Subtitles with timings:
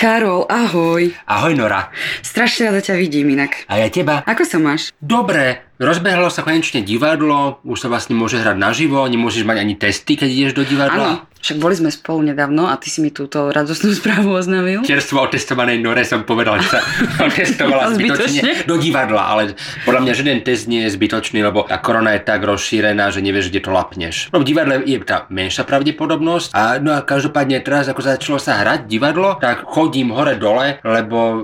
[0.00, 1.12] Karol, ahoj.
[1.28, 1.92] Ahoj Nora.
[2.24, 3.68] Strašne rada ťa vidím inak.
[3.68, 4.24] A ja teba.
[4.24, 4.96] Ako sa máš?
[4.96, 10.14] Dobre, rozbehlo sa konečne divadlo, už sa vlastne môže hrať naživo, nemôžeš mať ani testy,
[10.20, 11.24] keď ideš do divadla.
[11.24, 14.84] Áno, však boli sme spolu nedávno a ty si mi túto radostnú správu oznámil.
[14.84, 16.80] Čerstvo otestovanej Nore som povedal, že sa
[17.26, 19.56] otestovala zbytočne do divadla, ale
[19.88, 23.48] podľa mňa žiaden test nie je zbytočný, lebo tá korona je tak rozšírená, že nevieš,
[23.48, 24.28] kde to lapneš.
[24.36, 28.60] No v divadle je tá menšia pravdepodobnosť a no a každopádne teraz, ako začalo sa
[28.60, 31.40] hrať divadlo, tak chodím hore dole, lebo uh,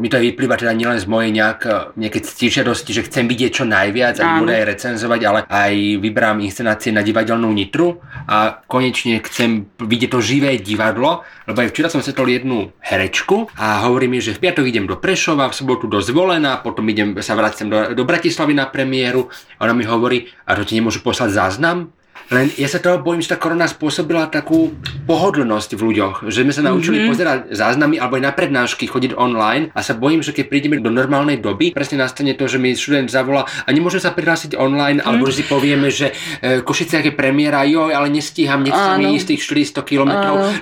[0.00, 4.22] mi to vyplýva teda nielen z mojej nejak, nejaké ctižiadosti, že chcem vidieť čo najviac
[4.22, 7.98] a bude aj recenzovať, ale aj vyberám inscenácie na divadelnú nitru
[8.30, 13.82] a konečne chcem vidieť to živé divadlo, lebo aj včera som stretol jednu herečku a
[13.86, 17.34] hovorí mi, že v piatok idem do Prešova, v sobotu do Zvolena, potom idem sa
[17.34, 19.26] vrátim do, do Bratislavy na premiéru.
[19.58, 21.95] A ona mi hovorí, a to ti nemôžu poslať záznam?
[22.32, 24.74] Len ja sa toho bojím, že tá korona spôsobila takú
[25.06, 27.10] pohodlnosť v ľuďoch, že sme sa naučili mm-hmm.
[27.10, 30.90] pozerať záznamy alebo aj na prednášky chodiť online a sa bojím, že keď prídeme do
[30.90, 35.06] normálnej doby, presne nastane to, že mi študent zavolá a nemôžem sa prihlásiť online, mm.
[35.06, 39.42] alebo že si povieme, že e, Košice je premiéra, joj, ale nestíham, nechcem ísť tých
[39.74, 40.12] 400 km,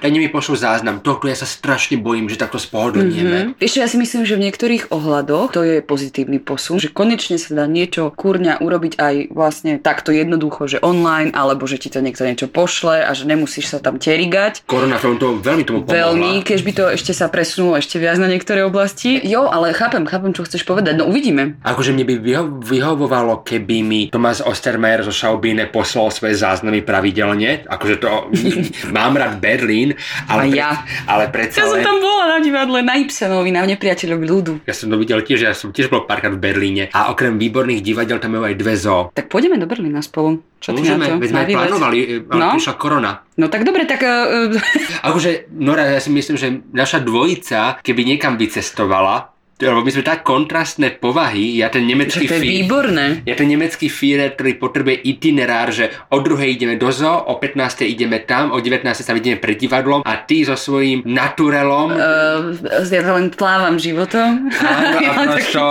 [0.00, 1.04] tak mi pošlo záznam.
[1.04, 3.56] Tohto ja sa strašne bojím, že takto spohodlnieme.
[3.56, 3.60] Mm-hmm.
[3.60, 7.52] Ešte ja si myslím, že v niektorých ohľadoch to je pozitívny posun, že konečne sa
[7.52, 12.00] dá niečo kurňa urobiť aj vlastne takto jednoducho, že online, ale alebo že ti to
[12.00, 14.64] niekto niečo pošle a že nemusíš sa tam terigať.
[14.64, 16.00] Korona to veľmi tomu pomohla.
[16.08, 19.20] Veľmi, keď by to ešte sa presunulo ešte viac na niektoré oblasti.
[19.20, 20.96] Jo, ale chápem, chápem, čo chceš povedať.
[20.96, 21.60] No uvidíme.
[21.60, 27.68] Akože mne by vyho- vyhovovalo, keby mi Tomás Ostermeyer zo Schaubine poslal svoje záznamy pravidelne.
[27.68, 28.08] Akože to
[28.96, 29.98] mám rád Berlín,
[30.30, 30.70] ale, a ja.
[30.72, 34.52] Pre, ale predsa Ja som tam bola na divadle na Ibsenovi, na nepriateľovi ľudu.
[34.64, 37.84] Ja som to videl tiež, ja som tiež bol párkrát v Berlíne a okrem výborných
[37.84, 39.02] divadiel tam majú aj dve zoo.
[39.12, 40.40] Tak pôjdeme do Berlína spolu.
[40.64, 42.56] Čo Môžeme, veď sme plánovali, ale no?
[42.56, 43.20] prišla korona.
[43.36, 44.00] No tak dobre, tak...
[44.00, 44.56] Uh...
[45.04, 50.98] Akože, Nora, ja si myslím, že naša dvojica, keby niekam vycestovala, my sme tak kontrastné
[50.98, 52.48] povahy, ja ten nemecký to je fí...
[52.66, 53.22] výborné.
[53.22, 57.86] Ja ten nemecký Führer, ktorý potrebuje itinerár, že o druhej ideme do zoo, o 15.
[57.86, 58.82] ideme tam, o 19.
[58.90, 61.94] sa vidíme pred divadlom a ty so svojím naturelom.
[61.94, 64.50] Uh, ja len plávam životom.
[64.50, 65.62] Áno, ja a prosto,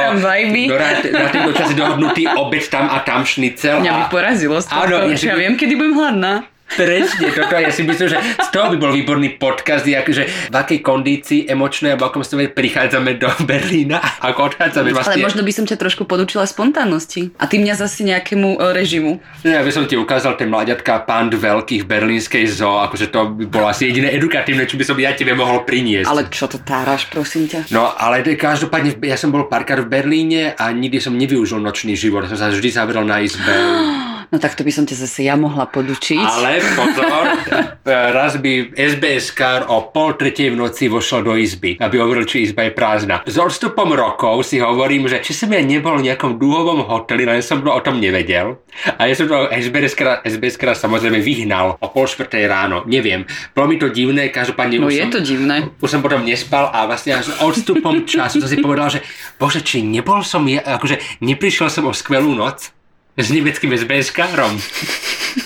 [1.11, 3.83] na tento čas je dohodnutý obed tam a tam šnicel.
[3.83, 6.52] Mňa by porazilo z toho, áno, ja, ja viem, kedy budem hladná.
[6.73, 10.79] Presne, toto ja si myslím, že z toho by bol výborný podcast, akože v akej
[10.81, 15.21] kondícii emočnej a v akom stave prichádzame do Berlína a ako odchádzame vlastne.
[15.21, 19.21] Ale možno by som ťa trošku podučila spontánnosti a ty mňa zase nejakému e, režimu.
[19.45, 23.69] Ja by som ti ukázal ten mladiatka pán veľkých berlínskej zoo, akože to by bolo
[23.69, 26.09] asi jediné edukatívne, čo by som ja tebe mohol priniesť.
[26.09, 27.69] Ale čo to táraš, prosím ťa?
[27.69, 32.25] No, ale každopádne ja som bol párkrát v Berlíne a nikdy som nevyužil nočný život.
[32.25, 33.53] Som sa vždy zavrel na izbe.
[34.33, 36.17] No tak to by som ťa zase ja mohla podučiť.
[36.17, 37.25] Ale pozor,
[38.17, 42.49] raz by SBS kar o pol tretej v noci vošlo do izby, aby hovoril, či
[42.49, 43.21] izba je prázdna.
[43.29, 47.45] S odstupom rokov si hovorím, že či som ja nebol v nejakom dúhovom hoteli, len
[47.45, 48.57] som o tom nevedel.
[48.97, 52.81] A ja som to SBS kar, SBS kar samozrejme vyhnal o pol štvrtej ráno.
[52.89, 55.69] Neviem, bolo mi to divné, každopádne No je som, to divné.
[55.77, 59.05] Už som potom nespal a vlastne s odstupom času som si povedal, že
[59.37, 62.73] bože, či nebol som ja, akože neprišiel som o skvelú noc
[63.17, 64.57] s nemeckým SBS-károm.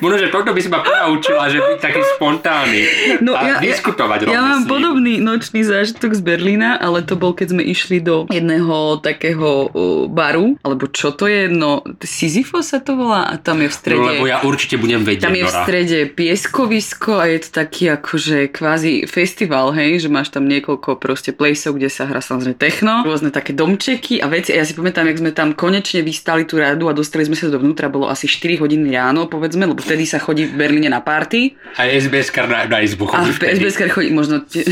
[0.00, 2.80] Možno, že toto by si ma ponaučila, že byť taký spontánny
[3.24, 7.56] no, a ja, diskutovať Ja, mám podobný nočný zážitok z Berlína, ale to bol, keď
[7.56, 9.70] sme išli do jedného takého
[10.10, 14.00] baru, alebo čo to je, no Sisyfo sa to volá a tam je v strede...
[14.00, 17.90] No, lebo ja určite budem vedieť, Tam je v strede pieskovisko a je to taký
[17.92, 23.02] akože kvázi festival, hej, že máš tam niekoľko proste placeov, kde sa hrá samozrejme techno,
[23.04, 24.54] rôzne také domčeky a veci.
[24.54, 27.50] A ja si pamätám, jak sme tam konečne vystali tú radu a dostali sme sa
[27.50, 31.54] dovnútra, bolo asi 4 hodiny ráno, povedzme, lebo vtedy sa chodí v Berlíne na party.
[31.78, 34.66] A SBS na, na izbu chodí A SBS chodí, možno, te,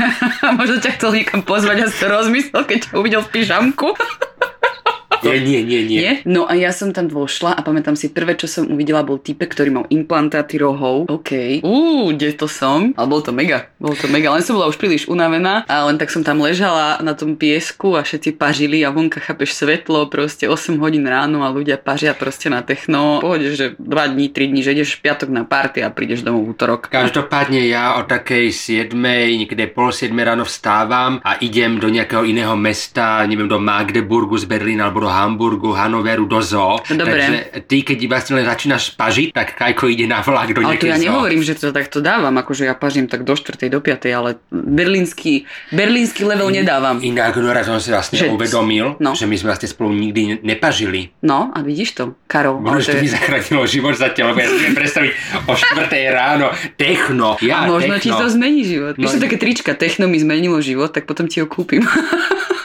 [0.60, 3.96] možno ťa chcel niekam pozvať a si to rozmyslel, keď ťa uvidel v pyžamku.
[5.24, 5.98] Nie, nie, nie, nie.
[6.00, 6.12] nie?
[6.24, 9.52] No a ja som tam vošla a pamätám si, prvé, čo som uvidela, bol typek,
[9.52, 11.10] ktorý mal implantáty rohov.
[11.10, 11.60] OK.
[11.60, 12.96] Uú, kde to som?
[12.96, 13.68] Ale bol to mega.
[13.76, 14.32] Bol to mega.
[14.32, 17.98] Len som bola už príliš unavená a len tak som tam ležala na tom piesku
[17.98, 22.48] a všetci pažili a vonka chápeš svetlo, proste 8 hodín ráno a ľudia pažia proste
[22.48, 23.20] na techno.
[23.20, 26.48] Pohode, že 2 dní, 3 dní, že ideš v piatok na party a prídeš domov
[26.48, 26.88] v útorok.
[26.88, 32.54] Každopádne ja o takej 7, niekde pol 7 ráno vstávam a idem do nejakého iného
[32.56, 36.78] mesta, neviem, do Magdeburgu z Berlína alebo do Hamburgu, Hanoveru, do zoo.
[36.86, 37.10] Dobre.
[37.12, 37.34] Takže
[37.64, 40.94] ty, keď vlastne len začínaš pažiť, tak Kajko ide na vlak do Ale to ja
[40.94, 41.04] zoo.
[41.04, 43.50] nehovorím, že to takto dávam, akože ja pažím tak do 4.
[43.66, 43.90] do 5.
[44.10, 46.98] ale berlínsky, berlínsky level nedávam.
[47.00, 49.12] Inak raz som si vlastne Že- uvedomil, no.
[49.12, 51.10] že my sme vlastne spolu nikdy ne- nepažili.
[51.20, 52.62] No a vidíš to, Karol.
[52.62, 55.10] Možno, že to mi zachránilo život zatiaľ, lebo ja si predstaviť
[55.44, 55.90] o 4.
[56.08, 57.34] ráno techno.
[57.40, 58.04] Ja, a možno techno.
[58.06, 58.94] ti to zmení život.
[58.94, 61.82] No, No, Víš, také trička, techno mi zmenilo život, tak potom ti ho kúpim.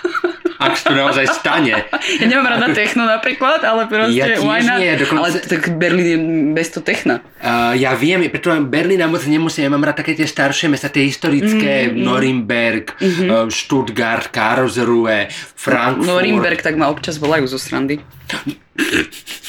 [0.66, 1.74] Ak sa to naozaj stane.
[2.22, 4.82] ja nemám rada techno napríklad, ale proste Ja why not?
[4.82, 6.18] nie, dokonca- Ale tak Berlín je
[6.58, 7.22] bez to techna.
[7.40, 11.06] Uh, ja viem, preto Berlín moc nemusím, ja mám rád také tie staršie mesta, tie
[11.06, 13.54] historické, mm, Norimberg, mm-hmm.
[13.54, 16.10] Stuttgart, Karlsruhe, Frankfurt.
[16.10, 18.02] Norimberg tak ma občas volajú zo srandy.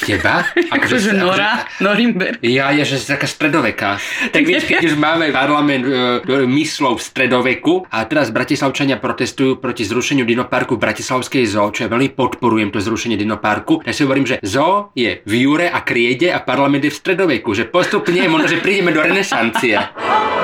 [0.07, 0.47] Teba?
[0.55, 2.39] Akože Nora, Norimberg.
[2.47, 3.99] Ja, je, že si taká stredoveká.
[4.31, 9.83] Tak vieš, keď už máme parlament e, myslov v stredoveku a teraz Bratislavčania protestujú proti
[9.83, 14.31] zrušeniu dinoparku v Bratislavskej zoo, čo ja veľmi podporujem to zrušenie dinoparku, tak si hovorím,
[14.31, 18.47] že zoo je v Jure a Kriede a parlament je v stredoveku, že postupne možno,
[18.47, 19.81] že prídeme do renesancie.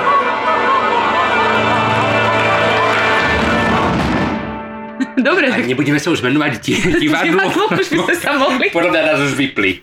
[5.29, 7.35] Dobre, A tak nebudeme sa už venovať di- divadlu.
[7.37, 8.67] Divadlu, už by sme sa mohli.
[8.71, 9.83] Podľa nás už vypli.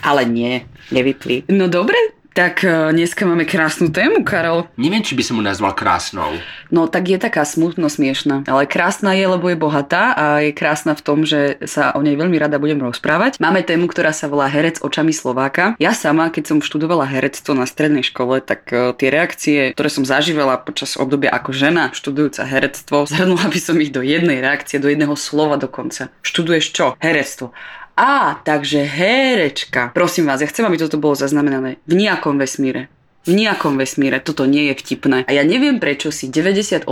[0.00, 1.44] ale nie, nevypli.
[1.48, 1.96] No dobre,
[2.32, 4.66] tak eh, dneska máme krásnu tému, Karol.
[4.80, 6.40] Neviem, či by som mu nazval krásnou.
[6.72, 10.96] No tak je taká smutno smiešná, ale krásna je, lebo je bohatá a je krásna
[10.96, 13.36] v tom, že sa o nej veľmi rada budem rozprávať.
[13.38, 15.76] Máme tému, ktorá sa volá Herec očami Slováka.
[15.76, 20.08] Ja sama, keď som študovala herectvo na strednej škole, tak eh, tie reakcie, ktoré som
[20.08, 24.88] zažívala počas obdobia ako žena študujúca herectvo, zhrnula by som ich do jednej reakcie, do
[24.88, 26.08] jedného slova dokonca.
[26.24, 26.86] Študuješ čo?
[26.98, 27.52] Herectvo.
[27.92, 29.92] Á, takže herečka.
[29.92, 32.88] Prosím vás, ja chcem, aby toto bolo zaznamenané v nejakom vesmíre.
[33.22, 35.28] V nejakom vesmíre toto nie je vtipné.
[35.28, 36.88] A ja neviem, prečo si 98%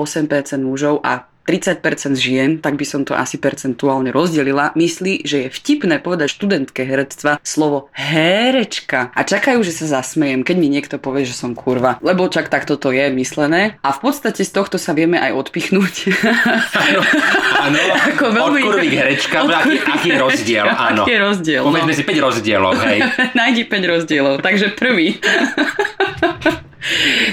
[0.60, 1.82] mužov a 30%
[2.14, 7.42] žien, tak by som to asi percentuálne rozdelila, myslí, že je vtipné povedať študentke herectva
[7.42, 9.10] slovo herečka.
[9.10, 11.98] A čakajú, že sa zasmejem, keď mi niekto povie, že som kurva.
[12.06, 13.82] Lebo čak takto to je myslené.
[13.82, 15.94] A v podstate z tohto sa vieme aj odpichnúť.
[16.70, 17.00] Áno,
[17.66, 17.78] áno.
[18.14, 21.02] Ako veľmi- Od kurvy k herečkám, Od aký, aký rozdiel, áno.
[21.02, 21.62] Aký je rozdiel?
[21.66, 21.74] No.
[21.74, 22.98] Povedzme si 5 rozdielov, hej.
[23.38, 25.18] Nájdi 5 rozdielov, takže prvý.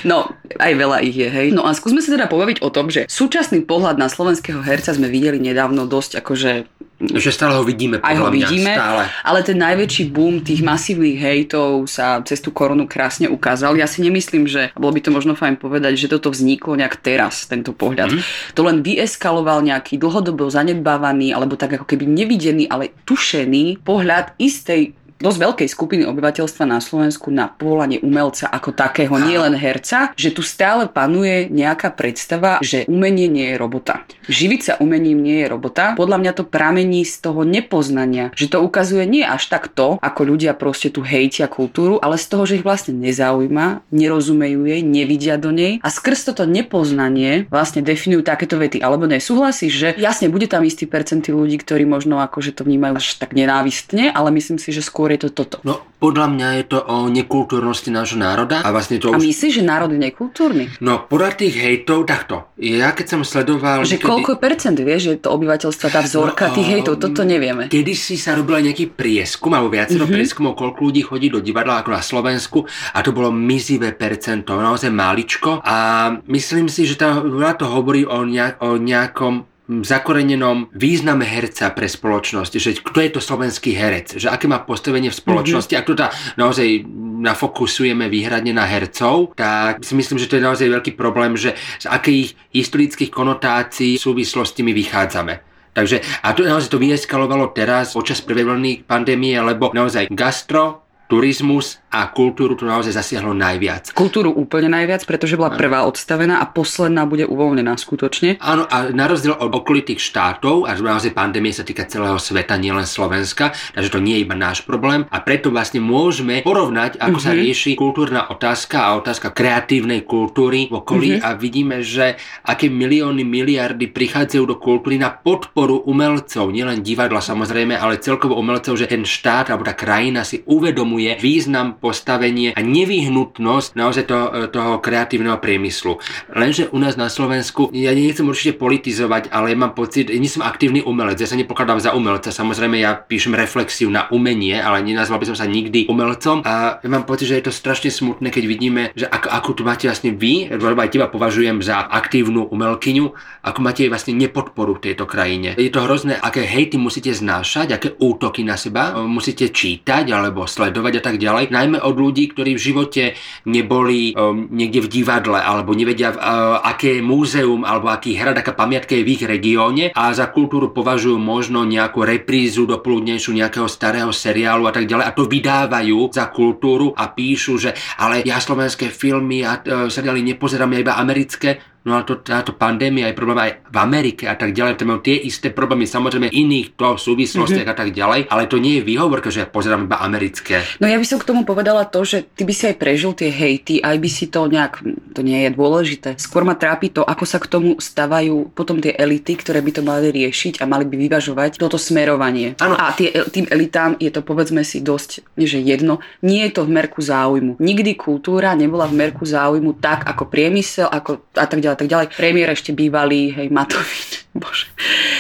[0.04, 1.48] No, aj veľa ich je, hej.
[1.56, 5.08] No a skúsme sa teda pobaviť o tom, že súčasný pohľad na slovenského herca sme
[5.08, 6.52] videli nedávno dosť akože
[6.98, 9.04] Že stále ho vidíme, aj ho podľa mňa, vidíme, stále.
[9.22, 13.78] ale ten najväčší boom tých masívnych hejtov sa cez tú koronu krásne ukázal.
[13.78, 17.46] Ja si nemyslím, že bolo by to možno fajn povedať, že toto vzniklo nejak teraz,
[17.46, 18.18] tento pohľad.
[18.18, 18.22] Mhm.
[18.58, 24.98] To len vyeskaloval nejaký dlhodobo zanedbávaný, alebo tak ako keby nevidený, ale tušený pohľad istej
[25.18, 30.30] dosť veľkej skupiny obyvateľstva na Slovensku na povolanie umelca ako takého, nie len herca, že
[30.30, 34.06] tu stále panuje nejaká predstava, že umenie nie je robota.
[34.30, 35.98] Živiť sa umením nie je robota.
[35.98, 40.22] Podľa mňa to pramení z toho nepoznania, že to ukazuje nie až tak to, ako
[40.24, 45.42] ľudia proste tu hejtia kultúru, ale z toho, že ich vlastne nezaujíma, nerozumejú jej, nevidia
[45.42, 48.84] do nej a skrz toto nepoznanie vlastne definujú takéto vety.
[48.84, 53.18] Alebo nesúhlasíš, že jasne bude tam istý percenty ľudí, ktorí možno akože to vnímajú až
[53.18, 55.58] tak nenávistne, ale myslím si, že skôr je to toto.
[55.62, 59.24] No, podľa mňa je to o nekultúrnosti nášho národa a vlastne to A už...
[59.24, 60.66] myslíš, že národ je nekultúrny?
[60.80, 62.50] No, podľa tých hejtov, takto.
[62.56, 63.82] Ja keď som sledoval...
[63.82, 67.68] Že niekedy- koľko percent vieš, že to obyvateľstva, tá vzorka No, tých hejtov, toto nevieme.
[67.68, 70.04] Kedy si sa robil aj nejaký prieskum, alebo viacero Mhm.
[70.04, 70.16] mm-hmm.
[70.16, 74.90] prieskumov, koľko ľudí chodí do divadla ako na Slovensku a to bolo mizivé percento, naozaj
[74.90, 75.78] maličko a
[76.26, 82.54] myslím si, že veľa to hovorí o, nejak, o nejakom zakorenenom význame herca pre spoločnosť,
[82.56, 85.88] že kto je to slovenský herec, že aké má postavenie v spoločnosti, mm-hmm.
[85.88, 86.08] ak to tá
[86.40, 91.54] naozaj nafokusujeme výhradne na hercov, tak si myslím, že to je naozaj veľký problém, že
[91.84, 95.34] z akých historických konotácií v súvislosti my vychádzame.
[95.78, 101.80] Takže, a to naozaj to vyeskalovalo teraz počas prvej vlny pandémie, lebo naozaj gastro, turizmus
[101.88, 103.96] a kultúru to naozaj zasiahlo najviac.
[103.96, 108.38] Kultúru úplne najviac, pretože bola prvá odstavená a posledná bude uvoľnená skutočne.
[108.44, 112.84] Áno, a na rozdiel od okolitých štátov, a naozaj pandémie sa týka celého sveta, nielen
[112.84, 117.24] Slovenska, takže to nie je iba náš problém a preto vlastne môžeme porovnať, ako mm-hmm.
[117.24, 121.28] sa rieši kultúrna otázka a otázka kreatívnej kultúry v okolí mm-hmm.
[121.28, 127.80] a vidíme, že aké milióny, miliardy prichádzajú do kultúry na podporu umelcov, nielen divadla samozrejme,
[127.80, 132.62] ale celkovo umelcov, že ten štát alebo tá krajina si uvedomuje uvedomuje význam, postavenie a
[132.66, 136.02] nevyhnutnosť naozaj to, toho kreatívneho priemyslu.
[136.34, 140.82] Lenže u nás na Slovensku, ja nechcem určite politizovať, ale mám pocit, nie som aktívny
[140.82, 145.30] umelec, ja sa nepokladám za umelca, samozrejme ja píšem reflexiu na umenie, ale nenazval by
[145.30, 148.82] som sa nikdy umelcom a ja mám pocit, že je to strašne smutné, keď vidíme,
[148.98, 153.06] že ako, ako tu máte vlastne vy, lebo aj teba považujem za aktívnu umelkyňu,
[153.46, 155.54] ako máte vlastne nepodporu v tejto krajine.
[155.60, 160.87] Je to hrozné, aké hejty musíte znášať, aké útoky na seba musíte čítať alebo sledovať
[160.96, 161.52] a tak ďalej.
[161.52, 163.04] Najmä od ľudí, ktorí v živote
[163.44, 168.96] neboli um, niekde v divadle alebo nevedia, uh, aké múzeum alebo aký hrad, aká pamiatka
[168.96, 174.70] je v ich regióne a za kultúru považujú možno nejakú reprízu doplúdnejšiu nejakého starého seriálu
[174.70, 179.44] a tak ďalej a to vydávajú za kultúru a píšu, že ale ja slovenské filmy
[179.44, 183.64] a uh, seriály nepozerám ja iba americké, No a to, táto pandémia je problém aj
[183.64, 184.76] v Amerike a tak ďalej.
[184.76, 187.80] To majú tie isté problémy, samozrejme iných to súvislostiach mm-hmm.
[187.80, 190.60] a tak ďalej, ale to nie je výhovorka, že ja pozerám iba americké.
[190.84, 193.32] No ja by som k tomu povedala to, že ty by si aj prežil tie
[193.32, 194.84] hejty, aj by si to nejak,
[195.16, 196.20] to nie je dôležité.
[196.20, 199.82] Skôr ma trápi to, ako sa k tomu stavajú potom tie elity, ktoré by to
[199.88, 202.60] mali riešiť a mali by vyvažovať toto smerovanie.
[202.60, 202.76] Ano.
[202.76, 206.76] A tie, tým elitám je to povedzme si dosť, že jedno, nie je to v
[206.76, 207.56] merku záujmu.
[207.64, 212.18] Nikdy kultúra nebola v merku záujmu tak ako priemysel ako a tak ďalej tak ďalej.
[212.18, 214.68] Premiér ešte bývalý, hej, Matovič, bože,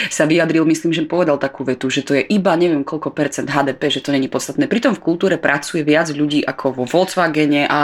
[0.09, 3.93] sa vyjadril, myslím, že povedal takú vetu, že to je iba neviem koľko percent HDP,
[3.93, 4.65] že to není podstatné.
[4.65, 7.81] Pritom v kultúre pracuje viac ľudí ako vo Volkswagene a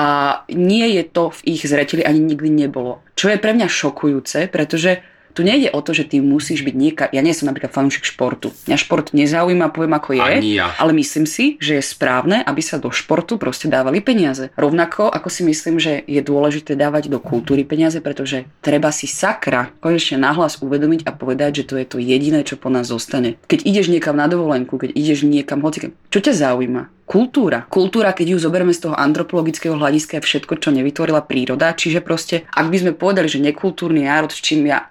[0.52, 3.06] nie je to v ich zreteli ani nikdy nebolo.
[3.14, 7.04] Čo je pre mňa šokujúce, pretože tu nejde o to, že ty musíš byť nieka...
[7.10, 8.54] Ja nie som napríklad fanúšik športu.
[8.70, 10.72] Mňa šport nezaujíma, poviem ako je, ja.
[10.78, 14.54] ale myslím si, že je správne, aby sa do športu proste dávali peniaze.
[14.54, 19.74] Rovnako ako si myslím, že je dôležité dávať do kultúry peniaze, pretože treba si sakra
[19.82, 23.42] konečne nahlas uvedomiť a povedať, že to je to jediné, čo po nás zostane.
[23.50, 26.94] Keď ideš niekam na dovolenku, keď ideš niekam hocikam, čo ťa zaujíma?
[27.04, 27.68] kultúra.
[27.70, 31.76] Kultúra, keď ju zoberieme z toho antropologického hľadiska, je všetko, čo nevytvorila príroda.
[31.76, 34.90] Čiže proste, ak by sme povedali, že nekultúrny národ, s čím ja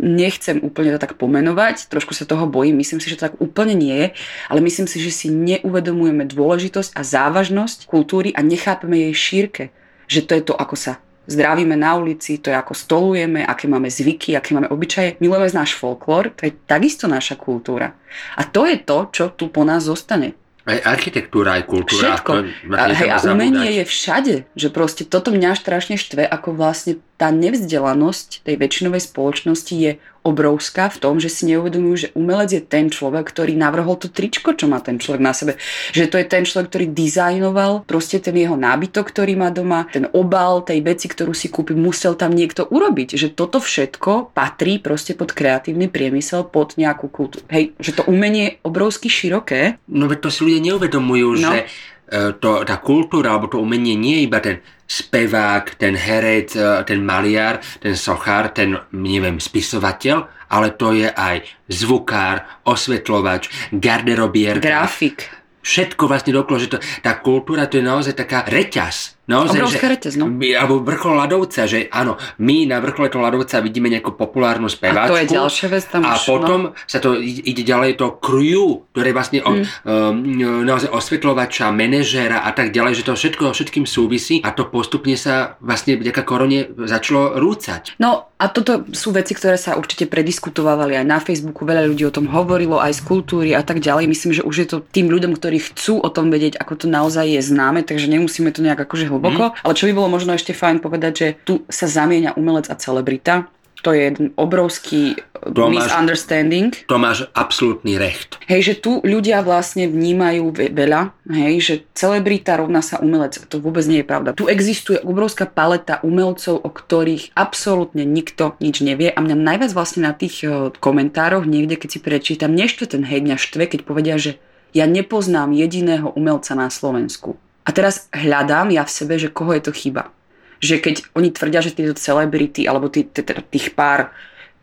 [0.00, 3.76] nechcem úplne to tak pomenovať, trošku sa toho bojím, myslím si, že to tak úplne
[3.76, 4.08] nie je,
[4.48, 9.64] ale myslím si, že si neuvedomujeme dôležitosť a závažnosť kultúry a nechápeme jej šírke.
[10.08, 10.92] Že to je to, ako sa
[11.26, 15.22] zdravíme na ulici, to je ako stolujeme, aké máme zvyky, aké máme obyčaje.
[15.22, 17.94] Milujeme náš folklór, to je takisto naša kultúra.
[18.36, 20.34] A to je to, čo tu po nás zostane.
[20.62, 22.14] Aj architektúra, aj kultúra.
[22.14, 22.32] Všetko.
[22.70, 24.34] A, hej, a umenie je všade.
[24.54, 30.86] Že proste toto mňa strašne štve, ako vlastne tá nevzdelanosť tej väčšinovej spoločnosti je obrovská
[30.88, 34.70] v tom, že si neuvedomujú, že umelec je ten človek, ktorý navrhol to tričko, čo
[34.70, 35.58] má ten človek na sebe.
[35.90, 40.06] Že to je ten človek, ktorý dizajnoval proste ten jeho nábytok, ktorý má doma, ten
[40.14, 43.18] obal tej veci, ktorú si kúpi, musel tam niekto urobiť.
[43.18, 47.42] Že toto všetko patrí proste pod kreatívny priemysel, pod nejakú kultúru.
[47.50, 49.82] Hej, že to umenie je obrovsky široké.
[49.90, 51.50] No veď to si ľudia neuvedomujú, no.
[51.50, 51.68] že
[52.12, 54.60] to, tá kultúra alebo to umenie nie je iba ten
[54.92, 61.40] spevák, ten herec, e, ten maliar, ten sochár, ten, neviem, spisovateľ, ale to je aj
[61.72, 64.60] zvukár, osvetľovač, garderobier.
[64.60, 65.32] Grafik.
[65.62, 70.14] Všetko vlastne dokolo, že to, tá kultúra to je naozaj taká reťaz Naozaj, Obrovská reťaz,
[70.20, 70.28] no.
[70.28, 75.08] Alebo vrchol ľadovca, že áno, my na vrchole toho ľadovca vidíme nejakú populárnu speváčku.
[75.08, 76.76] A to je ďalšia vec tam A už, potom no.
[76.84, 79.48] sa to ide ďalej to crew, ktoré vlastne mm.
[79.48, 84.68] o, um, naozaj osvetľovača, manažéra a tak ďalej, že to všetko všetkým súvisí a to
[84.68, 87.96] postupne sa vlastne vďaka korone začalo rúcať.
[87.96, 92.10] No a toto sú veci, ktoré sa určite prediskutovali aj na Facebooku, veľa ľudí o
[92.10, 94.10] tom hovorilo, aj z kultúry a tak ďalej.
[94.10, 97.22] Myslím, že už je to tým ľuďom, ktorí chcú o tom vedieť, ako to naozaj
[97.22, 99.54] je známe, takže nemusíme to nejak akože hlboko.
[99.54, 99.62] Mm.
[99.62, 103.46] Ale čo by bolo možno ešte fajn povedať, že tu sa zamieňa umelec a celebrita.
[103.82, 106.70] To je jeden obrovský to misunderstanding.
[106.70, 108.38] Máš, to máš absolútny recht.
[108.46, 113.42] Hej, že tu ľudia vlastne vnímajú veľa, hej, že celebrita rovná sa umelec.
[113.50, 114.38] To vôbec nie je pravda.
[114.38, 120.06] Tu existuje obrovská paleta umelcov, o ktorých absolútne nikto nič nevie a mňa najviac vlastne
[120.06, 124.14] na tých eh, komentároch niekde, keď si prečítam, neštve ten hej, mňa štve, keď povedia,
[124.14, 124.38] že
[124.72, 127.36] ja nepoznám jediného umelca na Slovensku.
[127.62, 130.10] A teraz hľadám ja v sebe, že koho je to chyba.
[130.58, 134.10] Že keď oni tvrdia, že tieto celebrity, alebo tých pár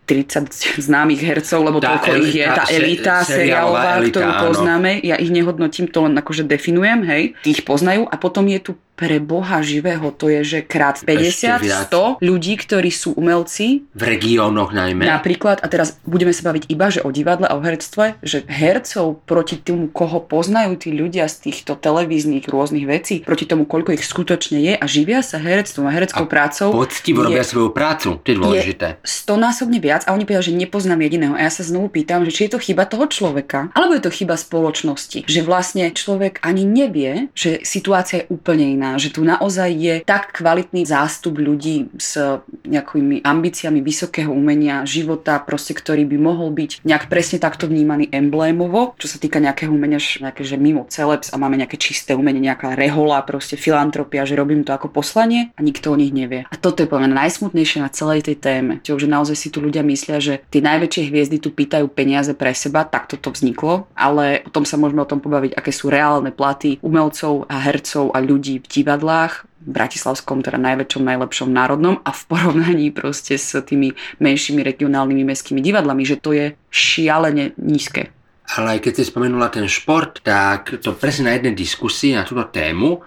[0.10, 4.42] 30 známych hercov, lebo tá toľko ich je, tá elita seriálová, ktorú áno.
[4.50, 8.58] poznáme, ja ich nehodnotím, to len akože definujem, hej, tí ich poznajú a potom je
[8.58, 13.88] tu pre Boha živého, to je, že krát 50, 100 ľudí, ktorí sú umelci.
[13.96, 15.08] V regiónoch najmä.
[15.08, 19.24] Napríklad, a teraz budeme sa baviť iba, že o divadle a o herctve, že hercov
[19.24, 24.04] proti tomu, koho poznajú tí ľudia z týchto televíznych rôznych vecí, proti tomu, koľko ich
[24.04, 26.76] skutočne je a živia sa herectvom a hereckou a prácou.
[26.76, 29.00] Poctivo robia svoju prácu, to je dôležité.
[29.00, 31.34] Je stonásobne viac a oni povedia, že nepoznám jediného.
[31.36, 34.12] A ja sa znovu pýtam, že či je to chyba toho človeka, alebo je to
[34.14, 35.26] chyba spoločnosti.
[35.26, 40.36] Že vlastne človek ani nevie, že situácia je úplne iná, že tu naozaj je tak
[40.36, 42.20] kvalitný zástup ľudí s
[42.68, 48.94] nejakými ambíciami vysokého umenia, života, proste, ktorý by mohol byť nejak presne takto vnímaný emblémovo,
[49.02, 52.78] čo sa týka nejakého umenia, nejaké, že mimo celebs a máme nejaké čisté umenie, nejaká
[52.78, 56.46] rehola, proste filantropia, že robím to ako poslanie a nikto o nich nevie.
[56.50, 58.74] A toto je povedané najsmutnejšie na celej tej téme.
[58.84, 62.86] Že naozaj si tu ľudia myslia, že tie najväčšie hviezdy tu pýtajú peniaze pre seba,
[62.86, 67.50] tak toto vzniklo, ale potom sa môžeme o tom pobaviť, aké sú reálne platy umelcov
[67.50, 72.96] a hercov a ľudí v divadlách, v Bratislavskom, teda najväčšom, najlepšom národnom a v porovnaní
[72.96, 73.92] proste s tými
[74.24, 78.14] menšími regionálnymi mestskými divadlami, že to je šialene nízke.
[78.50, 82.98] Ale keď si spomenula ten šport, tak to presne na jednej diskusii na túto tému
[82.98, 83.00] e,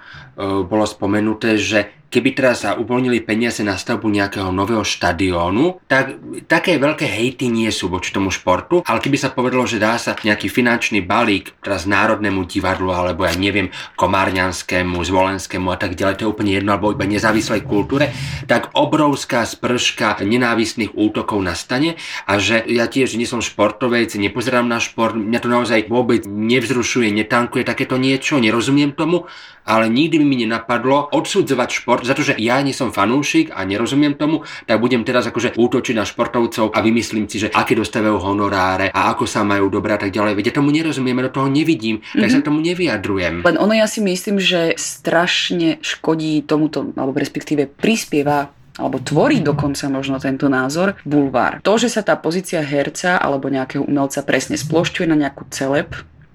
[0.63, 6.77] bolo spomenuté, že keby teraz sa uvoľnili peniaze na stavbu nejakého nového štadiónu, tak také
[6.77, 10.53] veľké hejty nie sú voči tomu športu, ale keby sa povedalo, že dá sa nejaký
[10.53, 16.33] finančný balík teraz Národnému divadlu alebo ja neviem, Komárňanskému, Zvolenskému a tak ďalej, to je
[16.37, 18.13] úplne jedno, alebo iba nezávislej kultúre,
[18.45, 21.97] tak obrovská sprška nenávistných útokov nastane
[22.29, 27.09] a že ja tiež nie som športovec, nepozerám na šport, mňa to naozaj vôbec nevzrušuje,
[27.09, 29.25] netankuje takéto niečo, nerozumiem tomu,
[29.67, 33.63] ale nikdy by mi nenapadlo odsudzovať šport za to, že ja nie som fanúšik a
[33.63, 38.19] nerozumiem tomu, tak budem teraz akože útočiť na športovcov a vymyslím si, že aké dostávajú
[38.19, 40.35] honoráre a ako sa majú dobré a tak ďalej.
[40.39, 42.43] Veď ja tomu nerozumiem, ja do toho nevidím, tak mm-hmm.
[42.43, 43.35] sa tomu nevyjadrujem.
[43.47, 48.51] Len ono ja si myslím, že strašne škodí tomuto, alebo respektíve prispieva
[48.81, 51.61] alebo tvorí dokonca možno tento názor bulvár.
[51.61, 55.93] To, že sa tá pozícia herca alebo nejakého umelca presne splošťuje na nejakú celeb,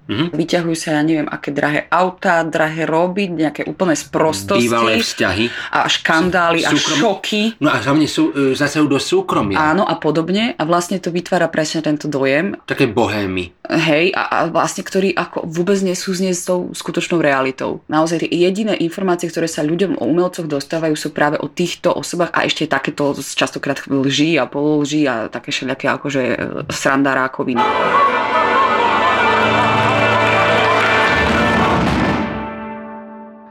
[0.08, 0.28] Mm-hmm.
[0.32, 4.64] Vyťahujú sa, ja neviem, aké drahé autá, drahé roby, nejaké úplné sprostosti.
[4.64, 5.52] Bývalé vzťahy.
[5.76, 7.60] A škandály a šoky.
[7.60, 9.60] No a hlavne sú, e, zasajú do súkromia.
[9.60, 10.56] Áno a podobne.
[10.56, 12.56] A vlastne to vytvára presne tento dojem.
[12.64, 13.52] Také bohémy.
[13.68, 17.84] Hej, a, a vlastne, ktorí ako vôbec nesúznie s tou skutočnou realitou.
[17.92, 22.32] Naozaj tie jediné informácie, ktoré sa ľuďom o umelcoch dostávajú, sú práve o týchto osobách
[22.32, 26.36] a ešte takéto častokrát lží a pololží a také všelijaké akože e,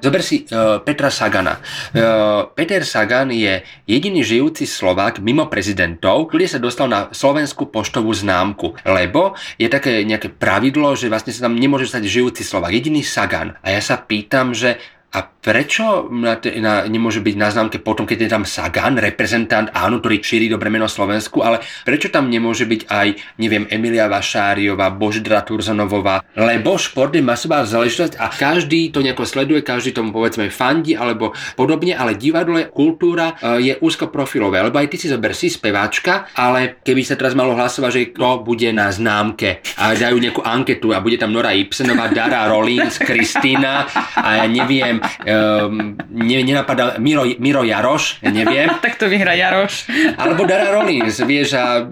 [0.07, 1.59] Zober si uh, Petra Sagana.
[1.91, 8.15] Uh, Peter Sagan je jediný žijúci Slovák mimo prezidentov, ktorý sa dostal na slovenskú poštovú
[8.15, 12.71] známku, lebo je také nejaké pravidlo, že vlastne sa tam nemôže stať žijúci Slovák.
[12.71, 13.59] Jediný Sagan.
[13.59, 18.27] A ja sa pýtam, že a prečo na, na, nemôže byť na známke potom, keď
[18.27, 22.91] je tam Sagan, reprezentant, áno, ktorý šíri dobre meno Slovensku, ale prečo tam nemôže byť
[22.91, 23.07] aj,
[23.39, 29.63] neviem, Emilia Vašáriová, Boždra Turzanovová, lebo šport je masová záležitosť a každý to nejako sleduje,
[29.63, 34.91] každý tomu povedzme fandi alebo podobne, ale divadlo, kultúra e, je úzko profilové, lebo aj
[34.91, 38.91] ty si zober si speváčka, ale keby sa teraz malo hlasovať, že kto bude na
[38.91, 43.87] známke a dajú nejakú anketu a bude tam Nora Ibsenová, Dara Rollins, Kristýna
[44.19, 45.73] a ja neviem, neviem, um,
[46.09, 48.69] ne, nenapadá Miro, Miro Jaroš, neviem.
[48.83, 49.87] tak to vyhra Jaroš.
[50.17, 51.85] Alebo Dara Rollins, vieš a...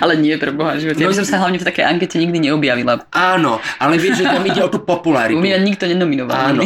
[0.00, 0.98] Ale nie, pre Boha, život.
[0.98, 3.08] Ja by som sa hlavne v takej ankete nikdy neobjavila.
[3.14, 5.38] Áno, ale vieš, že tam ide o tú popularitu.
[5.38, 6.56] U mňa nikto nenominoval.
[6.56, 6.64] Áno.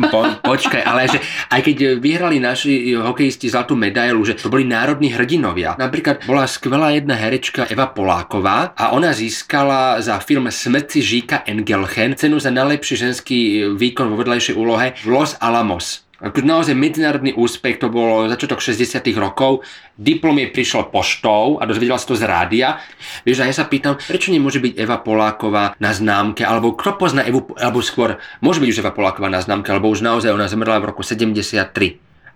[0.00, 1.20] Po, počkaj, ale že
[1.52, 5.76] aj keď vyhrali naši hokejisti zlatú medailu, že to boli národní hrdinovia.
[5.76, 12.16] Napríklad bola skvelá jedna herečka Eva Poláková a ona získala za film Smrti Žíka Engelchen
[12.16, 13.38] cenu za najlepší ženský
[13.76, 16.06] výkon vo vedľajšej úlohe v Los Alamos.
[16.20, 19.64] Akože naozaj medzinárodný úspech, to bolo začiatok 60 rokov,
[19.96, 22.76] diplom jej prišiel poštou a dozvedela sa to z rádia.
[23.24, 27.24] Vieš, a ja sa pýtam, prečo nemôže byť Eva Poláková na známke, alebo kto pozná
[27.24, 30.84] Evu, alebo skôr, môže byť už Eva Poláková na známke, alebo už naozaj ona zmrla
[30.84, 31.72] v roku 73.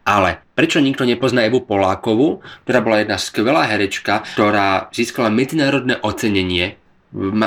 [0.08, 6.80] Ale prečo nikto nepozná Evu Polákovú, ktorá bola jedna skvelá herečka, ktorá získala medzinárodné ocenenie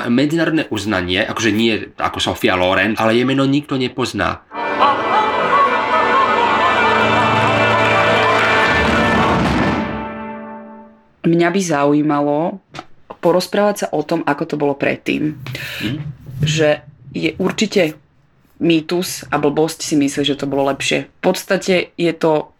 [0.07, 4.47] medzinárodné uznanie, akože nie ako Sofia Loren, ale jej meno nikto nepozná.
[11.25, 12.59] Mňa by zaujímalo
[13.17, 15.39] porozprávať sa o tom, ako to bolo predtým.
[15.81, 15.99] Mm.
[16.43, 16.85] Že
[17.17, 17.97] je určite
[18.57, 21.09] mýtus a blbosť si myslí, že to bolo lepšie.
[21.09, 22.53] V podstate je to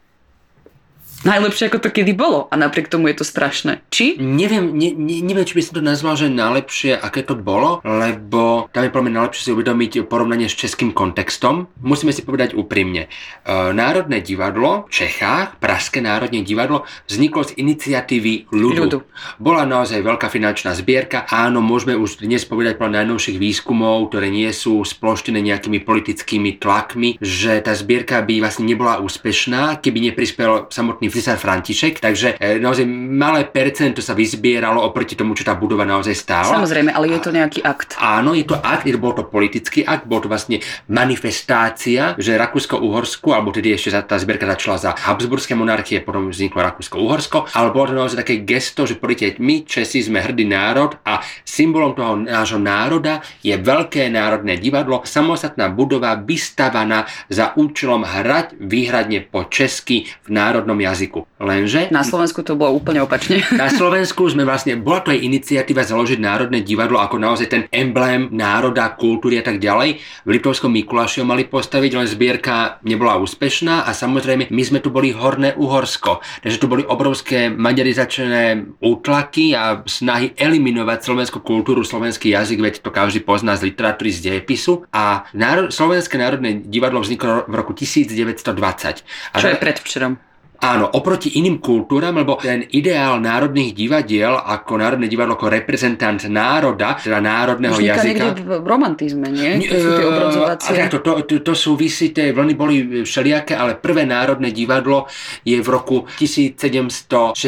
[1.26, 2.46] najlepšie, ako to kedy bolo.
[2.50, 3.82] A napriek tomu je to strašné.
[3.90, 4.18] Či?
[4.20, 8.70] Neviem, ne, ne, neviem, či by som to nazval, že najlepšie, aké to bolo, lebo
[8.70, 11.66] tam je podľa mňa najlepšie si uvedomiť porovnanie s českým kontextom.
[11.82, 13.06] Musíme si povedať úprimne.
[13.06, 18.82] E, Národné divadlo v Čechách, Pražské národné divadlo, vzniklo z iniciatívy ľudu.
[18.86, 18.98] ľudu.
[19.42, 21.26] Bola naozaj veľká finančná zbierka.
[21.28, 27.18] Áno, môžeme už dnes povedať po najnovších výskumov, ktoré nie sú sploštené nejakými politickými tlakmi,
[27.18, 32.84] že tá zbierka by vlastne nebola úspešná, keby neprispel samotný cisár František, takže e, naozaj
[32.88, 36.52] malé percento sa vyzbieralo oproti tomu, čo tá budova naozaj stála.
[36.52, 37.96] Samozrejme, ale je to nejaký akt.
[37.98, 40.58] Áno, je to akt, bol to politický akt, bol to vlastne
[40.90, 47.54] manifestácia, že Rakúsko-Uhorsko, alebo tedy ešte tá zbierka začala za Habsburské monarchie, potom vzniklo Rakúsko-Uhorsko,
[47.54, 51.94] ale bolo to naozaj také gesto, že poďte, my Česi sme hrdý národ a symbolom
[51.94, 59.46] toho nášho národa je veľké národné divadlo, samostatná budova vystavaná za účelom hrať výhradne po
[59.46, 61.30] česky v národnom jazyku jazyku.
[61.38, 61.94] Lenže...
[61.94, 63.46] Na Slovensku to bolo úplne opačne.
[63.54, 68.26] Na Slovensku sme vlastne, bola to aj iniciatíva založiť Národné divadlo ako naozaj ten emblém
[68.34, 70.02] národa, kultúry a tak ďalej.
[70.26, 74.90] V Liptovskom Mikuláši ho mali postaviť, len zbierka nebola úspešná a samozrejme my sme tu
[74.90, 76.18] boli Horné Uhorsko.
[76.42, 82.90] Takže tu boli obrovské maďarizačné útlaky a snahy eliminovať slovenskú kultúru, slovenský jazyk, veď to
[82.90, 84.82] každý pozná z literatúry, z dejepisu.
[84.90, 89.06] A náro- Slovenské národné divadlo vzniklo v roku 1920.
[89.30, 90.27] A Čo je predvčerom?
[90.58, 96.98] Áno, oproti iným kultúram, lebo ten ideál národných divadiel ako Národné divadlo ako reprezentant národa,
[96.98, 98.42] teda národného Už jazyka.
[98.42, 99.62] v romantizme, nie?
[99.70, 100.90] To sú tie obrodzovacie.
[100.90, 105.06] To, to, to, to súvisí, tie vlny boli všelijaké, ale prvé Národné divadlo
[105.46, 107.38] je v roku 1767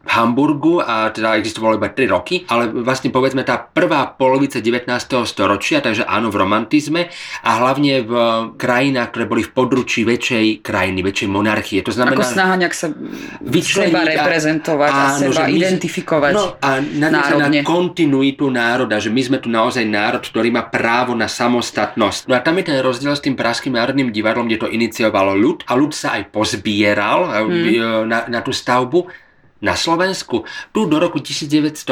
[0.00, 4.88] v Hamburgu a teda existovalo iba 3 roky, ale vlastne povedzme tá prvá polovica 19.
[5.28, 7.12] storočia, takže áno v romantizme
[7.44, 8.12] a hlavne v
[8.56, 11.84] krajinách, ktoré boli v područí väčšej krajiny, väčšej monarchie.
[11.90, 12.88] To znamená, Ako snaha nejak sa
[13.66, 19.18] seba reprezentovať a, a seba my, identifikovať no, a na, na kontinuitu národa, že my
[19.26, 22.30] sme tu naozaj národ, ktorý má právo na samostatnosť.
[22.30, 25.66] No a tam je ten rozdiel s tým Pražským národným divadlom, kde to iniciovalo ľud
[25.66, 28.06] a ľud sa aj pozbieral hmm.
[28.06, 29.10] na, na tú stavbu.
[29.60, 31.90] Na Slovensku tu do roku 1918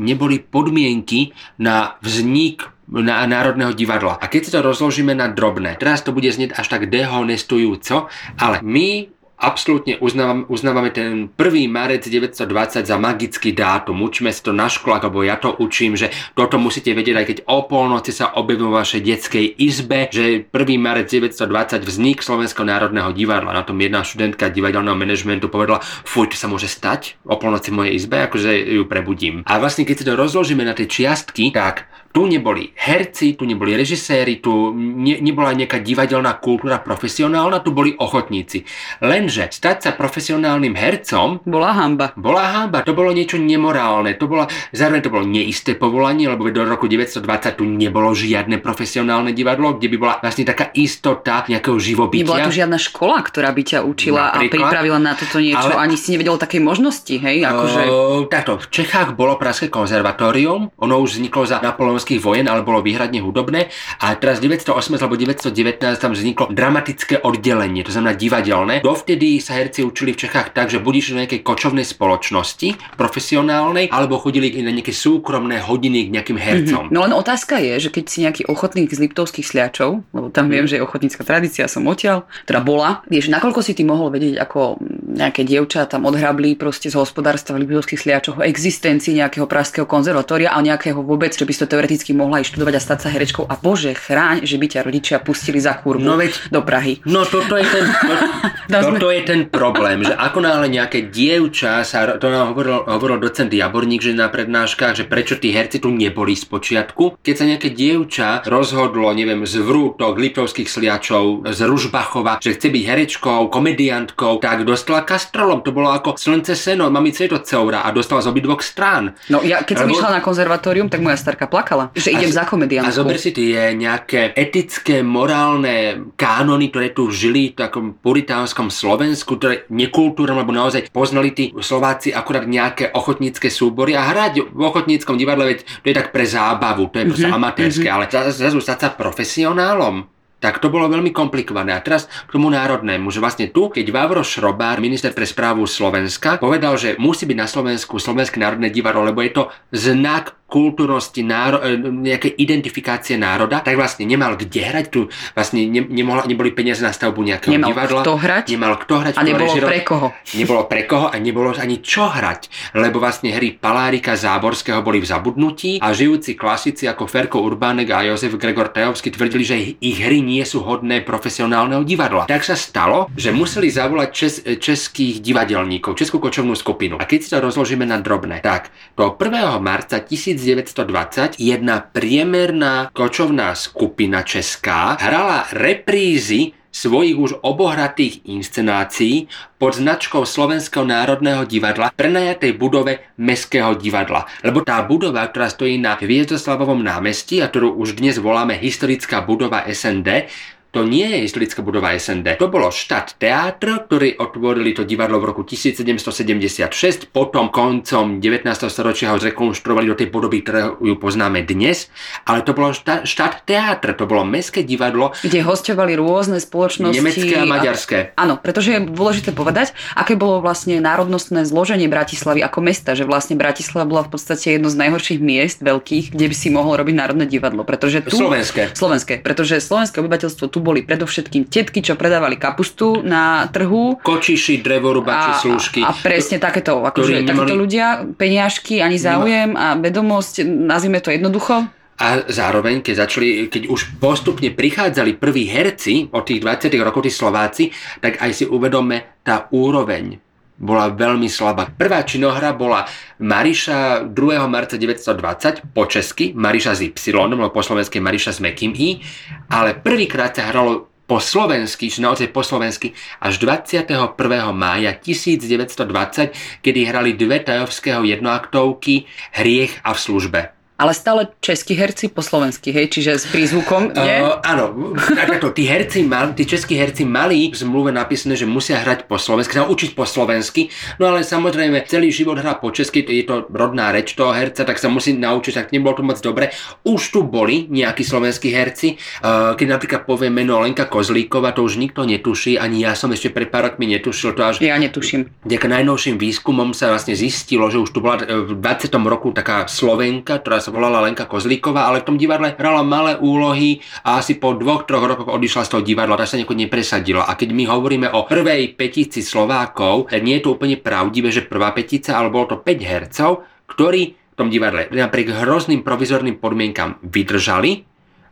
[0.00, 4.18] neboli podmienky na vznik Národného divadla.
[4.18, 8.58] A keď si to rozložíme na drobné, teraz to bude znieť až tak dehonestujúco, ale
[8.66, 11.64] my absolútne uznávame, uznávame ten 1.
[11.72, 13.96] marec 1920 za magický dátum.
[14.04, 17.38] Učíme si to na školách, alebo ja to učím, že toto musíte vedieť, aj keď
[17.48, 20.52] o polnoci sa objaví vo vašej detskej izbe, že 1.
[20.76, 23.56] marec 1920 vznik Slovenského národného divadla.
[23.56, 27.76] Na tom jedna študentka divadelného manažmentu povedala, fuj, to sa môže stať o polnoci v
[27.80, 29.40] mojej izbe, akože ju prebudím.
[29.48, 33.78] A vlastne keď si to rozložíme na tie čiastky, tak tu neboli herci, tu neboli
[33.78, 38.66] režiséri, tu ne, nebola nejaká divadelná kultúra profesionálna, tu boli ochotníci.
[38.98, 42.10] Lenže stať sa profesionálnym hercom bola hamba.
[42.18, 46.66] Bola hamba, to bolo niečo nemorálne, to bola, zároveň to bolo neisté povolanie, lebo do
[46.66, 47.22] roku 1920
[47.54, 52.26] tu nebolo žiadne profesionálne divadlo, kde by bola vlastne taká istota nejakého živobytia.
[52.26, 55.86] Nebola tu žiadna škola, ktorá by ťa učila Napríklad, a pripravila na toto niečo, ale,
[55.86, 57.46] ani si nevedel takej možnosti, hej?
[57.46, 57.80] Akože...
[57.86, 62.64] Uh, takto, v Čechách bolo Pražské konzervatórium, ono už vzniklo za Napoleon napoleonských vojen, ale
[62.64, 63.68] bolo výhradne hudobné.
[64.00, 68.80] A teraz 908 alebo 919 tam vzniklo dramatické oddelenie, to znamená divadelné.
[68.80, 73.92] Dovtedy sa herci učili v Čechách tak, že buď išli do nejakej kočovnej spoločnosti, profesionálnej,
[73.92, 76.82] alebo chodili na nejaké súkromné hodiny k nejakým hercom.
[76.88, 76.94] Mm-hmm.
[76.94, 80.64] No len otázka je, že keď si nejaký ochotník z Liptovských sliačov, lebo tam viem,
[80.64, 80.70] mhm.
[80.70, 84.80] že je ochotnícka tradícia, som odtiaľ, teda bola, vieš, nakoľko si ty mohol vedieť, ako
[85.10, 90.54] nejaké dievča tam odhrabli proste z hospodárstva v Liptovských sliačoch o existencii nejakého pražského konzervatória
[90.54, 93.54] a nejakého vôbec, že by to teoreticky mohla aj študovať a stať sa herečkou a
[93.56, 97.02] bože, chráň, že by ťa rodičia pustili za kurvu no veď, do Prahy.
[97.06, 97.84] No toto je ten,
[98.72, 103.18] to, toto je ten problém, že ako náhle nejaké dievča, sa, to nám hovoril, hovoril
[103.22, 107.22] docent Jaborník, že na prednáškach, že prečo tí herci tu neboli z počiatku.
[107.24, 112.84] Keď sa nejaké dievča rozhodlo, neviem, z Vrútok, Lipovských sliačov, z Ružbachova, že chce byť
[112.84, 115.64] herečkou, komediantkou, tak dostala kastrolom.
[115.64, 119.16] To bolo ako slnce seno, mamice je to ceura a dostala z obidvoch strán.
[119.32, 119.84] No ja keď Lebo...
[119.86, 122.90] som išla na konzervatórium, tak moja starka plakala čakala, že idem a, za komediantkou.
[122.90, 125.76] A zober si tie nejaké etické, morálne
[126.16, 132.12] kánony, ktoré tu žili v takom puritánskom Slovensku, ktoré nekultúrne, lebo naozaj poznali tí Slováci
[132.12, 136.90] akurát nejaké ochotnícke súbory a hrať v ochotníckom divadle, veď to je tak pre zábavu,
[136.90, 138.12] to je mm-hmm, amatérske, mm-hmm.
[138.12, 141.76] ale zrazu stať sa profesionálom, tak to bolo veľmi komplikované.
[141.76, 146.40] A teraz k tomu národnému, že vlastne tu, keď Vávro Šrobár, minister pre správu Slovenska,
[146.40, 151.62] povedal, že musí byť na Slovensku Slovenské národné divadlo, lebo je to znak kultúrnosti, náro,
[151.62, 156.82] e, nejakej identifikácie národa, tak vlastne nemal kde hrať, tu vlastne ne, nemohla, neboli peniaze
[156.82, 158.02] na stavbu nejakého nemal divadla.
[158.02, 159.14] Kto hrať, nemal kto hrať.
[159.14, 160.08] A nebolo režiro, pre koho.
[160.40, 165.06] Nebolo pre koho a nebolo ani čo hrať, lebo vlastne hry Palárika Záborského boli v
[165.06, 169.98] zabudnutí a žijúci klasici ako Ferko Urbánek a Jozef Gregor Tajovský tvrdili, že ich, ich
[170.00, 172.24] hry nie sú hodné profesionálneho divadla.
[172.26, 176.96] Tak sa stalo, že museli zavolať čes, českých divadelníkov, Českú kočovnú skupinu.
[176.96, 179.60] A keď si to rozložíme na drobné, tak do 1.
[179.60, 180.00] marca
[180.40, 189.26] 1920 jedna priemerná kočovná skupina česká hrala reprízy svojich už obohratých inscenácií
[189.58, 194.24] pod značkou Slovenského národného divadla prenajatej budove Mestského divadla.
[194.46, 199.66] Lebo tá budova, ktorá stojí na Hviezdoslavovom námestí a ktorú už dnes voláme historická budova
[199.66, 200.30] SND,
[200.70, 202.38] to nie je historická budova SND.
[202.38, 208.46] To bolo štát teátr, ktorý otvorili to divadlo v roku 1776, potom koncom 19.
[208.70, 211.90] storočia ho zrekonštruovali do tej podoby, ktoré ju poznáme dnes,
[212.22, 215.10] ale to bolo štát, štát teátr, to bolo mestské divadlo.
[215.26, 216.94] Kde hostovali rôzne spoločnosti.
[216.94, 218.14] Nemecké a maďarské.
[218.14, 223.02] A, áno, pretože je dôležité povedať, aké bolo vlastne národnostné zloženie Bratislavy ako mesta, že
[223.02, 226.94] vlastne Bratislava bola v podstate jedno z najhorších miest veľkých, kde by si mohol robiť
[226.94, 228.14] národné divadlo, pretože tu...
[228.14, 228.70] Slovenské.
[228.70, 233.98] Slovenské, pretože slovenské obyvateľstvo tu boli predovšetkým tetky, čo predávali kapustu na trhu.
[234.00, 235.80] Kočiši, drevorubači, slúžky.
[235.82, 237.28] A presne takéto, akože, nemali...
[237.28, 241.66] takéto ľudia, peniažky, ani záujem a vedomosť, nazvime to jednoducho.
[242.00, 247.12] A zároveň, keď, začali, keď už postupne prichádzali prví herci od tých 20 rokov, tí
[247.12, 247.64] Slováci,
[248.00, 250.29] tak aj si uvedome tá úroveň
[250.60, 251.72] bola veľmi slabá.
[251.72, 252.84] Prvá činohra bola
[253.16, 254.14] Mariša 2.
[254.46, 259.00] marca 1920 po česky, Mariša z Y, no po slovensky Mariša s Mekým I,
[259.48, 264.14] ale prvýkrát sa hralo po slovensky, či naozaj po slovensky, až 21.
[264.54, 272.08] mája 1920, kedy hrali dve tajovského jednoaktovky Hriech a v službe ale stále českí herci
[272.08, 274.16] po slovensky, hej, čiže s prízvukom, nie?
[274.24, 278.80] Uh, áno, takto, tí herci mal, tí českí herci mali v zmluve napísané, že musia
[278.80, 283.04] hrať po slovensky, sa učiť po slovensky, no ale samozrejme celý život hrá po česky,
[283.04, 286.48] je to rodná reč toho herca, tak sa musí naučiť, tak nebolo to moc dobre.
[286.88, 291.76] Už tu boli nejakí slovenskí herci, uh, keď napríklad povie meno Lenka Kozlíková, to už
[291.76, 294.64] nikto netuší, ani ja som ešte pred pár rokmi netušil to až...
[294.64, 295.44] Ja netuším.
[295.44, 298.88] Vďaka najnovším výskumom sa vlastne zistilo, že už tu bola v 20.
[299.04, 303.18] roku taká Slovenka, ktorá sa sa volala Lenka Kozlíková, ale v tom divadle hrala malé
[303.18, 307.26] úlohy a asi po dvoch, troch rokoch odišla z toho divadla, tak sa nejako nepresadila.
[307.26, 311.74] A keď my hovoríme o prvej petici Slovákov, nie je to úplne pravdivé, že prvá
[311.74, 317.82] petica, ale bolo to 5 hercov, ktorí v tom divadle napriek hrozným provizorným podmienkam vydržali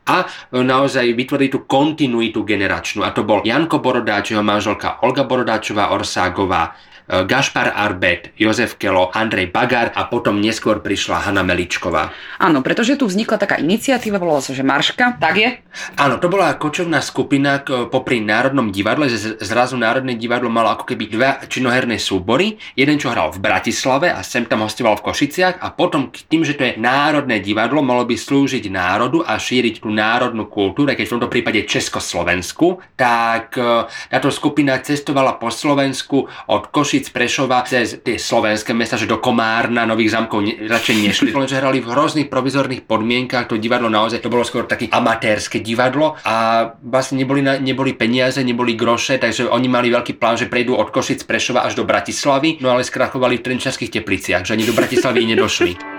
[0.08, 0.24] a
[0.54, 3.02] naozaj vytvorili tú kontinuitu generačnú.
[3.02, 6.72] A to bol Janko Borodáč, jeho manželka Olga Borodáčová Orságová,
[7.08, 12.12] Gašpar Arbet, Jozef Kelo, Andrej Bagar a potom neskôr prišla Hanna Meličková.
[12.36, 15.56] Áno, pretože tu vznikla taká iniciatíva, volala sa, že Marška, tak je?
[15.96, 19.08] Áno, to bola kočovná skupina popri Národnom divadle,
[19.40, 24.20] zrazu Národné divadlo malo ako keby dva činoherné súbory, jeden čo hral v Bratislave a
[24.20, 28.20] sem tam hostoval v Košiciach a potom tým, že to je Národné divadlo, malo by
[28.20, 34.28] slúžiť národu a šíriť tú národnú kultúru, keď v tomto prípade Československu, tak e, táto
[34.28, 39.86] skupina cestovala po Slovensku od Košic Košic, Prešova, cez tie slovenské mesta, že do Komárna,
[39.86, 41.30] Nových zamkov ne, radšej nešli.
[41.38, 46.18] Lenže hrali v hrozných provizorných podmienkach, to divadlo naozaj, to bolo skôr také amatérske divadlo
[46.26, 50.74] a vlastne neboli, na, neboli peniaze, neboli groše, takže oni mali veľký plán, že prejdú
[50.74, 54.74] od Košic, Prešova až do Bratislavy, no ale skrachovali v Trenčanských tepliciach, že ani do
[54.74, 55.97] Bratislavy nedošli.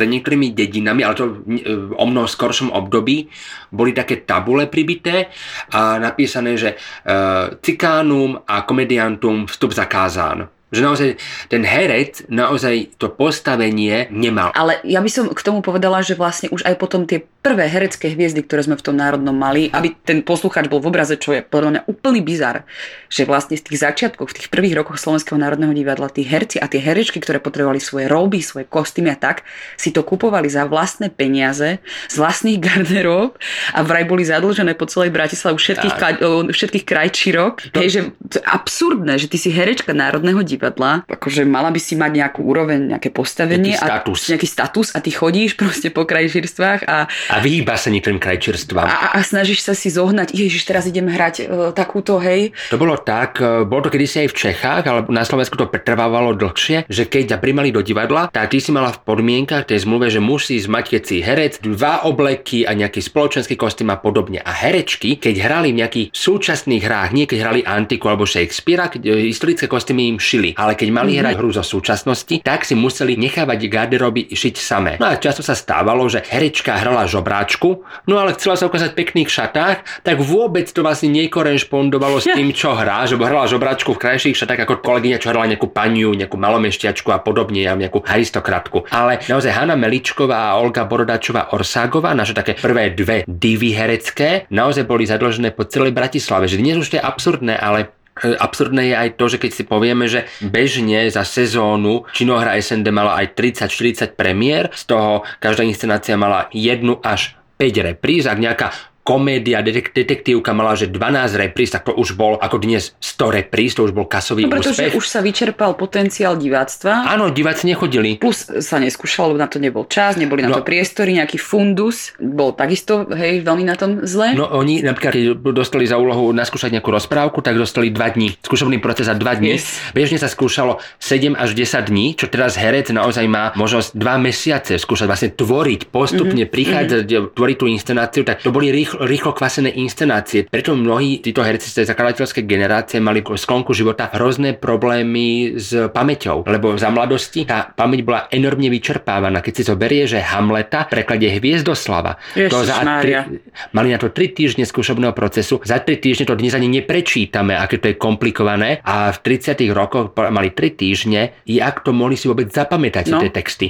[0.00, 1.44] Pred niektorými dedinami, ale to
[1.92, 3.28] o mnoho skoršom období,
[3.68, 5.28] boli také tabule pribité
[5.76, 11.08] a napísané, že uh, cikánum a komediantum vstup zakázán že naozaj
[11.50, 14.54] ten herec naozaj to postavenie nemal.
[14.54, 18.12] Ale ja by som k tomu povedala, že vlastne už aj potom tie prvé herecké
[18.12, 21.40] hviezdy, ktoré sme v tom národnom mali, aby ten poslucháč bol v obraze, čo je
[21.40, 22.68] podľa mňa úplný bizar,
[23.08, 26.68] že vlastne z tých začiatkov, v tých prvých rokoch Slovenského národného divadla, tí herci a
[26.68, 29.48] tie herečky, ktoré potrebovali svoje roby, svoje kostýmy a tak,
[29.80, 31.80] si to kupovali za vlastné peniaze,
[32.12, 33.40] z vlastných garderób
[33.72, 36.20] a vraj boli zadlžené po celej Bratislave všetkých,
[36.52, 37.72] všetkých krajčírok.
[37.72, 37.80] To...
[37.80, 38.00] Hej, že
[38.44, 42.92] absurdné, že ty si herečka národného divadla divadla, akože mala by si mať nejakú úroveň,
[42.92, 43.72] nejaké postavenie.
[43.72, 44.20] Nejaký status.
[44.20, 47.08] A, nejaký status a ty chodíš proste po krajčírstvách a...
[47.08, 48.84] A vyhýba sa niektorým krajčírstvám.
[48.84, 52.52] A, a, snažíš sa si zohnať, ježiš, teraz idem hrať uh, takúto, hej.
[52.68, 56.36] To bolo tak, uh, bolo to kedysi aj v Čechách, ale na Slovensku to pretrvávalo
[56.36, 60.12] dlhšie, že keď ťa primali do divadla, tak ty si mala v podmienkach tej zmluve,
[60.12, 64.44] že musíš mať, keď si herec, dva obleky a nejaký spoločenský kostým a podobne.
[64.44, 69.02] A herečky, keď hrali v nejakých súčasných hrách, nie keď hrali antiku alebo Shakespearea, keď
[69.06, 71.26] e, historické kostýmy im šili, ale keď mali mm-hmm.
[71.26, 74.92] hrať hru zo súčasnosti, tak si museli nechávať garderoby šiť samé.
[74.98, 78.98] No a často sa stávalo, že herečka hrala žobráčku, no ale chcela sa ukázať v
[79.04, 84.02] pekných šatách, tak vôbec to vlastne nekorešpondovalo s tým, čo hrá, že hrala žobráčku v
[84.02, 88.90] krajších šatách ako kolegyňa, čo hrala nejakú paniu, nejakú malomešťačku a podobne, a nejakú aristokratku.
[88.90, 94.88] Ale naozaj Hanna Meličková a Olga Borodačová Orságová, naše také prvé dve divy herecké, naozaj
[94.88, 96.50] boli zadlžené po celej Bratislave.
[96.50, 100.04] Že dnes už to je absurdné, ale Absurdné je aj to, že keď si povieme,
[100.06, 106.52] že bežne za sezónu činohra SND mala aj 30-40 premiér, z toho každá inscenácia mala
[106.52, 108.68] jednu až 5 repríz, ak nejaká
[109.10, 113.82] komédia, detektívka mala, že 12 repríz, tak to už bol ako dnes 100 repríz, to
[113.82, 114.94] už bol kasový no, pretože úspech.
[114.94, 117.10] už sa vyčerpal potenciál diváctva.
[117.10, 118.22] Áno, diváci nechodili.
[118.22, 122.14] Plus sa neskúšalo, lebo na to nebol čas, neboli na no, to priestory, nejaký fundus,
[122.22, 124.38] bol takisto, hej, veľmi na tom zle.
[124.38, 125.24] No oni napríklad, keď
[125.58, 128.38] dostali za úlohu naskúšať nejakú rozprávku, tak dostali 2 dní.
[128.46, 129.58] Skúšobný proces za 2 dní.
[129.58, 129.90] Yes.
[129.90, 134.78] Bežne sa skúšalo 7 až 10 dní, čo teraz herec naozaj má možnosť 2 mesiace
[134.78, 136.54] skúšať, vlastne tvoriť, postupne mm-hmm.
[136.54, 137.34] prichádzať, mm-hmm.
[137.34, 140.44] tvoriť tú inscenáciu, tak to boli rýchlo rýchlo, kvasené inscenácie.
[140.44, 145.72] Preto mnohí títo herci z tej zakladateľskej generácie mali v sklonku života hrozné problémy s
[145.72, 149.40] pamäťou, lebo za mladosti tá pamäť bola enormne vyčerpávaná.
[149.40, 153.40] Keď si to berie, že Hamleta preklade Hviezdoslava, to za tri,
[153.72, 157.80] mali na to 3 týždne skúšobného procesu, za 3 týždne to dnes ani neprečítame, aké
[157.80, 162.52] to je komplikované a v 30 rokoch mali 3 týždne, jak to mohli si vôbec
[162.52, 163.20] zapamätať no.
[163.24, 163.66] tie texty.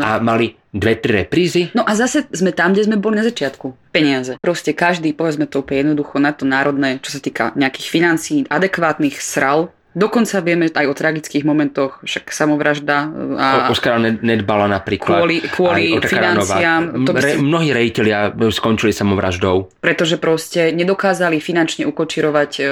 [0.00, 1.70] A mali dve, tri reprízy.
[1.72, 3.94] No a zase sme tam, kde sme boli na začiatku.
[3.94, 4.34] Peniaze.
[4.42, 9.22] Proste každý, povedzme to úplne jednoducho, na to národné, čo sa týka nejakých financií, adekvátnych
[9.22, 13.14] sral, Dokonca vieme aj o tragických momentoch, však samovražda.
[13.38, 15.22] A Oskara nedbala napríklad.
[15.22, 17.06] Kvôli, kvôli financiám.
[17.06, 17.22] To by...
[17.22, 19.70] Re, mnohí rejiteľia skončili samovraždou.
[19.78, 22.62] Pretože proste nedokázali finančne ukočirovať e,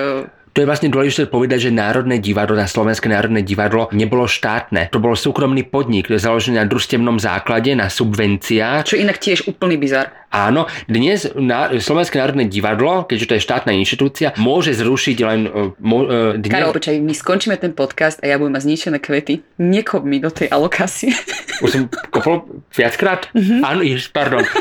[0.53, 4.93] to je vlastne dôležité povedať, že Národné divadlo, na Slovenské národné divadlo nebolo štátne.
[4.93, 8.85] To bol súkromný podnik, založený na družstevnom základe, na subvenciách.
[8.85, 10.13] Čo inak tiež úplný bizar.
[10.29, 15.41] Áno, dnes na Slovenské národné divadlo, keďže to je štátna inštitúcia, môže zrušiť len...
[15.49, 16.53] Uh, uh, dnes...
[16.53, 19.45] Karol, počkaj, my skončíme ten podcast a ja budem mať zničené kvety.
[19.57, 21.17] Nekop mi do tej alokácie.
[21.65, 23.29] Už som kopol viackrát?
[23.33, 23.61] Mm-hmm.
[23.65, 24.45] Áno, jež, pardon.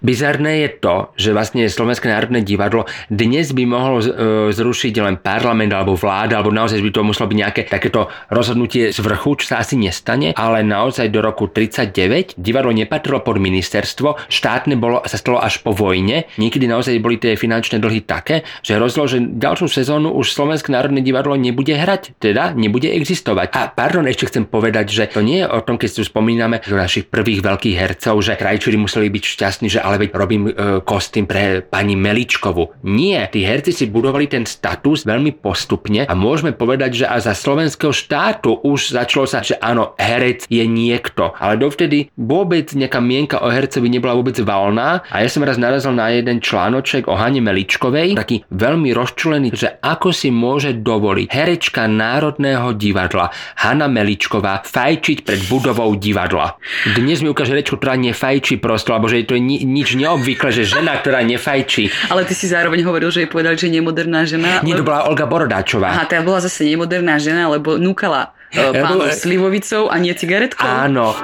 [0.00, 4.08] Bizarné je to, že vlastne Slovenské národné divadlo dnes by mohlo e,
[4.48, 8.98] zrušiť len parlament alebo vláda, alebo naozaj by to muselo byť nejaké takéto rozhodnutie z
[9.04, 14.80] vrchu, čo sa asi nestane, ale naozaj do roku 39 divadlo nepatrilo pod ministerstvo, štátne
[14.80, 16.24] bolo, sa stalo až po vojne.
[16.40, 21.04] Niekedy naozaj boli tie finančné dlhy také, že rozlo, že ďalšiu sezónu už Slovenské národné
[21.04, 23.52] divadlo nebude hrať, teda nebude existovať.
[23.52, 27.04] A pardon, ešte chcem povedať, že to nie je o tom, keď si spomíname našich
[27.12, 30.52] prvých veľkých hercov, že krajčíri museli byť šťastní, že ale veď robím e,
[30.86, 32.86] kostým pre pani Meličkovu.
[32.86, 37.34] Nie, tí herci si budovali ten status veľmi postupne a môžeme povedať, že aj za
[37.34, 41.34] slovenského štátu už začalo sa, že áno, herec je niekto.
[41.34, 45.90] Ale dovtedy vôbec nejaká mienka o hercovi nebola vôbec valná a ja som raz narazil
[45.90, 51.90] na jeden článoček o Hane Meličkovej, taký veľmi rozčulený, že ako si môže dovoliť herečka
[51.90, 56.60] Národného divadla Hanna Meličková fajčiť pred budovou divadla.
[56.94, 60.68] Dnes mi ukáže herečku, ktorá nefajčí prosto, alebo že to je ni- nič neobvykle, že
[60.68, 62.12] žena, ktorá nefajčí.
[62.12, 64.60] Ale ty si zároveň hovoril, že jej povedali, že nemoderná žena.
[64.60, 65.96] Nie, to bola Olga Borodáčová.
[65.96, 70.68] Aha, tá bola zase nemoderná žena, lebo núkala uh, pánu Slivovicou a nie cigaretkou.
[70.68, 71.16] Áno.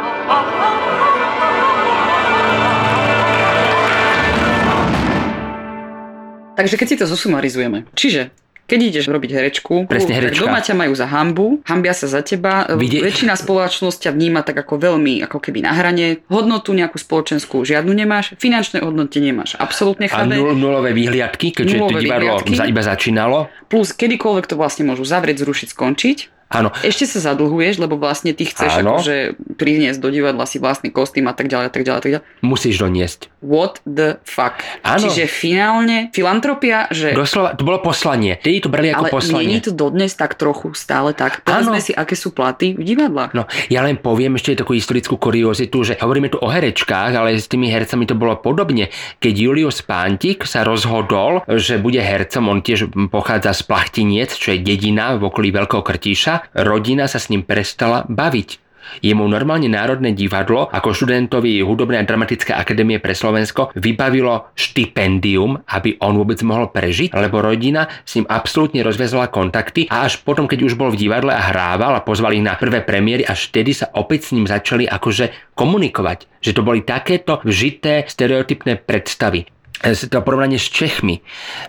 [6.57, 7.85] Takže keď si to zosumarizujeme.
[7.92, 8.33] Čiže
[8.66, 10.42] keď ideš robiť herečku, Presne herečka.
[10.42, 12.98] doma ťa majú za hambu, hambia sa za teba, Vidie...
[12.98, 17.94] väčšina spoločnosť ťa vníma tak ako veľmi, ako keby na hrane, hodnotu nejakú spoločenskú žiadnu
[17.94, 20.35] nemáš, finančné hodnoty nemáš, absolútne chápe.
[20.35, 22.70] A nul, nulové výhliadky, keďže nulové divadlo vyhliadky.
[22.74, 23.38] iba začínalo.
[23.70, 26.70] Plus kedykoľvek to vlastne môžu zavrieť, zrušiť, skončiť Áno.
[26.87, 31.35] Ešte sa zadlhuješ, lebo vlastne ty chceš akože priniesť do divadla si vlastný kostým a
[31.35, 32.25] tak ďalej, a tak ďalej, a tak ďalej.
[32.45, 33.21] Musíš doniesť.
[33.40, 34.61] What the fuck?
[34.85, 35.09] Áno.
[35.09, 37.16] Čiže finálne filantropia, že...
[37.16, 38.37] Doslova, to bolo poslanie.
[38.37, 39.57] Ty to brali ako ale poslanie.
[39.59, 41.47] Ale to dodnes tak trochu stále tak.
[41.47, 43.33] Povedzme si, aké sú platy v divadlách.
[43.33, 47.49] No, ja len poviem ešte takú historickú kuriozitu, že hovoríme tu o herečkách, ale s
[47.49, 48.92] tými hercami to bolo podobne.
[49.23, 54.61] Keď Julius Pántik sa rozhodol, že bude hercom, on tiež pochádza z Plachtiniec, čo je
[54.61, 58.65] dedina v okolí Veľkého Krtíša, rodina sa s ním prestala baviť.
[59.01, 65.99] Jemu normálne Národné divadlo ako študentovi Hudobnej a dramatické akadémie pre Slovensko vybavilo štipendium, aby
[66.01, 70.68] on vôbec mohol prežiť, lebo rodina s ním absolútne rozviazala kontakty a až potom, keď
[70.68, 74.31] už bol v divadle a hrával a pozvali na prvé premiéry, až vtedy sa opäť
[74.31, 76.42] s ním začali akože komunikovať.
[76.44, 81.20] Že to boli takéto vžité stereotypné predstavy to porovnanie s Čechmi,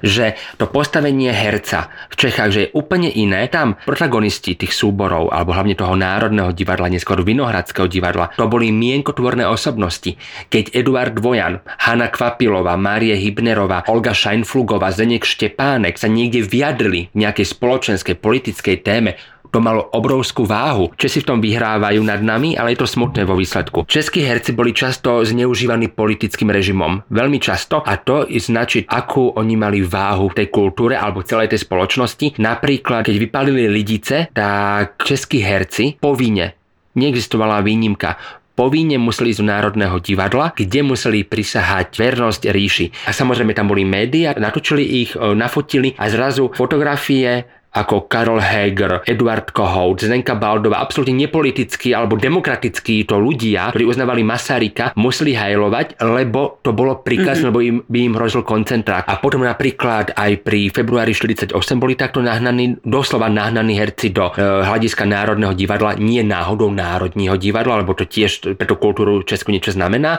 [0.01, 5.53] že to postavenie herca v Čechách, že je úplne iné, tam protagonisti tých súborov, alebo
[5.53, 10.15] hlavne toho Národného divadla, neskôr Vinohradského divadla, to boli mienkotvorné osobnosti.
[10.47, 17.17] Keď Eduard Vojan, Hanna Kvapilová, Márie Hybnerová, Olga Scheinflugová, Zdeněk Štepánek sa niekde vyjadrili v
[17.27, 20.91] nejakej spoločenskej, politickej téme, to malo obrovskú váhu.
[20.95, 23.87] Česi v tom vyhrávajú nad nami, ale je to smutné vo výsledku.
[23.87, 27.03] Českí herci boli často zneužívaní politickým režimom.
[27.09, 31.65] Veľmi často a to značí, akú oni mali váhu v tej kultúre alebo celej tej
[31.65, 32.39] spoločnosti.
[32.39, 36.57] Napríklad, keď vypalili lidice, tak českí herci povinne
[36.97, 38.17] neexistovala výnimka
[38.57, 43.05] povinne museli ísť do Národného divadla, kde museli prisahať vernosť ríši.
[43.05, 47.45] A samozrejme tam boli médiá, natočili ich, e, nafotili a zrazu fotografie
[47.77, 54.25] ako Karol Heger, Eduard Kohout, Zdenka Baldová, absolútne nepolitickí alebo demokratickí to ľudia, ktorí uznávali
[54.25, 57.47] Masarika, museli hajlovať, lebo to bolo príkaz, mm-hmm.
[57.53, 59.05] lebo im, by im hrozil koncentrát.
[59.05, 64.41] A potom napríklad aj pri februári 48 boli takto nahnaní, doslova nahnaní herci do e,
[64.41, 69.71] hľadiska Národného divadla, nie náhodou Národního divadla, lebo to tiež pre tú kultúru Česku niečo
[69.71, 70.17] znamená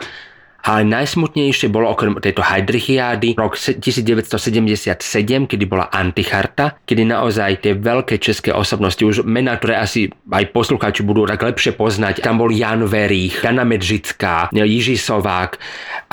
[0.62, 8.18] ale najsmutnejšie bolo okrem tejto Heidrichiády rok 1977, kedy bola Anticharta, kedy naozaj tie veľké
[8.18, 12.84] české osobnosti, už mená, ktoré asi aj poslucháči budú tak lepšie poznať, tam bol Jan
[12.84, 15.56] Verých, Jana Medžická, Jiži Sovák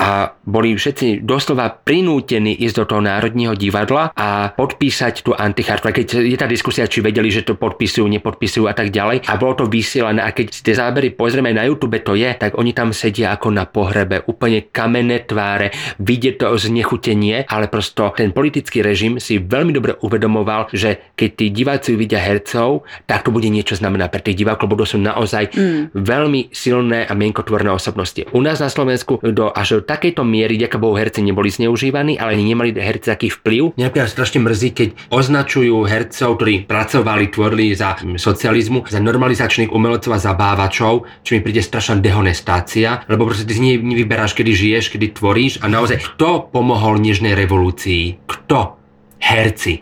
[0.00, 5.88] a boli všetci doslova prinútení ísť do toho Národního divadla a podpísať tú Antichartu.
[5.92, 9.28] Keď je tá diskusia, či vedeli, že to podpisujú, nepodpisujú a tak ďalej.
[9.28, 12.56] A bolo to vysielané a keď si tie zábery pozrieme na YouTube, to je, tak
[12.56, 18.36] oni tam sedia ako na pohrebe úplne kamenné tváre, vidieť to znechutenie, ale prosto ten
[18.36, 23.48] politický režim si veľmi dobre uvedomoval, že keď tí diváci vidia hercov, tak to bude
[23.48, 25.96] niečo znamená pre tých divákov, lebo to sú naozaj mm.
[25.96, 28.28] veľmi silné a mienkotvorné osobnosti.
[28.36, 32.36] U nás na Slovensku do až do takejto miery, ďaká Bohu, herci neboli zneužívaní, ale
[32.36, 33.78] nemali herci taký vplyv.
[33.78, 40.18] Mňa strašne mrzí, keď označujú hercov, ktorí pracovali, tvorili za socializmu, za normalizačných umelcov a
[40.18, 45.62] zabávačov, čo mi príde strašná dehonestácia, lebo proste ty nevyberáš poznáš, kedy žiješ, kedy tvoríš
[45.62, 48.18] a naozaj kto pomohol Nežnej revolúcii?
[48.26, 48.74] Kto?
[49.22, 49.78] Herci.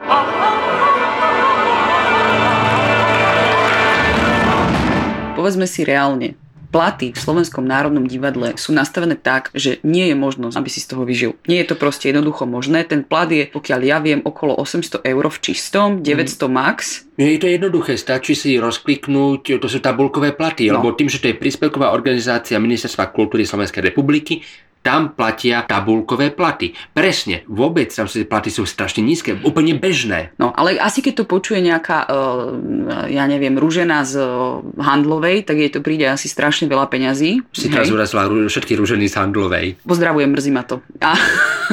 [5.32, 6.36] Povedzme si reálne,
[6.74, 10.92] platy v Slovenskom národnom divadle sú nastavené tak, že nie je možnosť, aby si z
[10.92, 11.38] toho vyžil.
[11.46, 12.82] Nie je to proste jednoducho možné.
[12.84, 16.50] Ten plat je, pokiaľ ja viem, okolo 800 eur v čistom, 900 mm.
[16.50, 17.06] max.
[17.14, 20.82] Je to jednoduché, stačí si rozkliknúť, to sú tabulkové platy, no.
[20.82, 24.42] lebo tým, že to je príspevková organizácia Ministerstva kultúry Slovenskej republiky,
[24.84, 26.76] tam platia tabulkové platy.
[26.92, 30.36] Presne, vôbec tam tie platy sú strašne nízke, úplne bežné.
[30.36, 35.56] No, ale asi keď to počuje nejaká, uh, ja neviem, rúžena z uh, handlovej, tak
[35.56, 37.40] jej to príde asi strašne veľa peňazí.
[37.56, 39.80] Si teraz urazila všetky rúženy z handlovej.
[39.88, 40.84] Pozdravujem, mrzí ma to.
[41.00, 41.16] A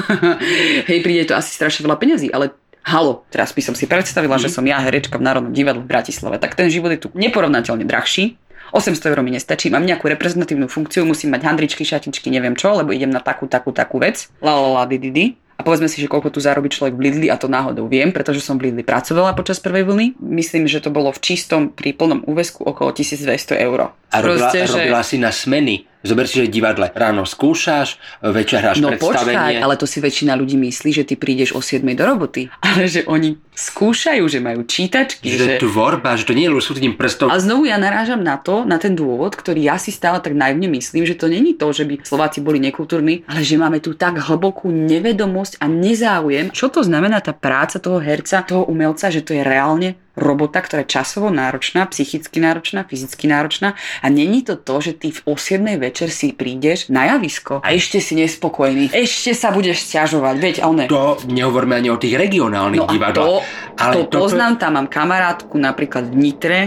[0.90, 4.44] hej, príde to asi strašne veľa peňazí, ale halo, teraz by som si predstavila, mm.
[4.44, 7.86] že som ja herečka v Národnom divadle v Bratislave, tak ten život je tu neporovnateľne
[7.86, 8.40] drahší
[8.72, 12.96] 800 eur mi nestačí, mám nejakú reprezentatívnu funkciu, musím mať handričky, šatičky, neviem čo, lebo
[12.96, 14.32] idem na takú, takú, takú vec.
[14.40, 15.26] La la la, di, di, di.
[15.60, 18.42] A povedzme si, že koľko tu zarobí človek v Lidli a to náhodou viem, pretože
[18.42, 20.18] som v Lidli pracovala počas prvej vlny.
[20.18, 23.94] Myslím, že to bolo v čistom pri plnom úvesku okolo 1200 eur.
[23.94, 25.14] A robila, Proste, robila že...
[25.14, 25.86] si na smeny.
[26.02, 29.38] Zober si, že divadle ráno skúšaš, večer hráš no, predstavenie.
[29.38, 32.50] počkaj, ale to si väčšina ľudí myslí, že ty prídeš o 7 do roboty.
[32.66, 35.30] Ale že oni skúšajú, že majú čítačky.
[35.30, 35.54] Že, že...
[35.62, 37.30] tvorba, že to nie je ľudským prstom.
[37.30, 40.66] A znovu ja narážam na to, na ten dôvod, ktorý ja si stále tak naivne
[40.74, 44.18] myslím, že to není to, že by Slováci boli nekultúrni, ale že máme tu tak
[44.18, 46.50] hlbokú nevedomosť a nezáujem.
[46.50, 50.84] Čo to znamená tá práca toho herca, toho umelca, že to je reálne robota, ktorá
[50.84, 55.64] je časovo náročná, psychicky náročná, fyzicky náročná a není to to, že ty v 7.
[55.80, 60.86] večer si prídeš na javisko a ešte si nespokojný, ešte sa budeš stiažovať, veď one.
[60.92, 63.28] To nehovoríme ani o tých regionálnych no divadlách.
[63.28, 63.36] To,
[63.80, 64.18] ale to toto...
[64.28, 66.60] poznám, tam mám kamarátku napríklad v Nitre,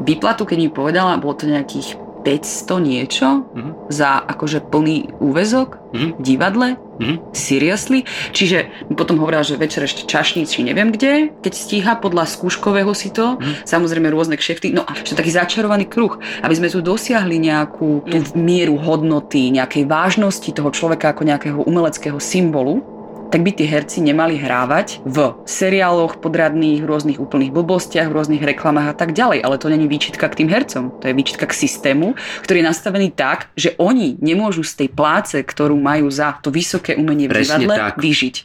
[0.00, 3.72] výplatu, keď mi povedala, bolo to nejakých 500 niečo mm-hmm.
[3.86, 6.10] za akože plný úvezok mm-hmm.
[6.18, 6.68] v divadle.
[6.74, 7.16] Mm-hmm.
[7.30, 8.02] Seriously?
[8.34, 13.38] Čiže potom hovorila, že večer ešte čašníci neviem kde, keď stíha podľa skúškového si to,
[13.38, 13.62] mm-hmm.
[13.62, 18.18] samozrejme rôzne kšefty, no a že taký začarovaný kruh, aby sme tu dosiahli nejakú tú
[18.34, 22.95] mieru hodnoty, nejakej vážnosti toho človeka ako nejakého umeleckého symbolu,
[23.30, 28.96] tak by tí herci nemali hrávať v seriáloch podradných, rôznych úplných blbostiach, rôznych reklamách a
[28.96, 29.42] tak ďalej.
[29.42, 30.94] Ale to není výčitka k tým hercom.
[31.02, 32.14] To je výčitka k systému,
[32.46, 36.94] ktorý je nastavený tak, že oni nemôžu z tej pláce, ktorú majú za to vysoké
[36.94, 38.36] umenie v divadle, vyžiť.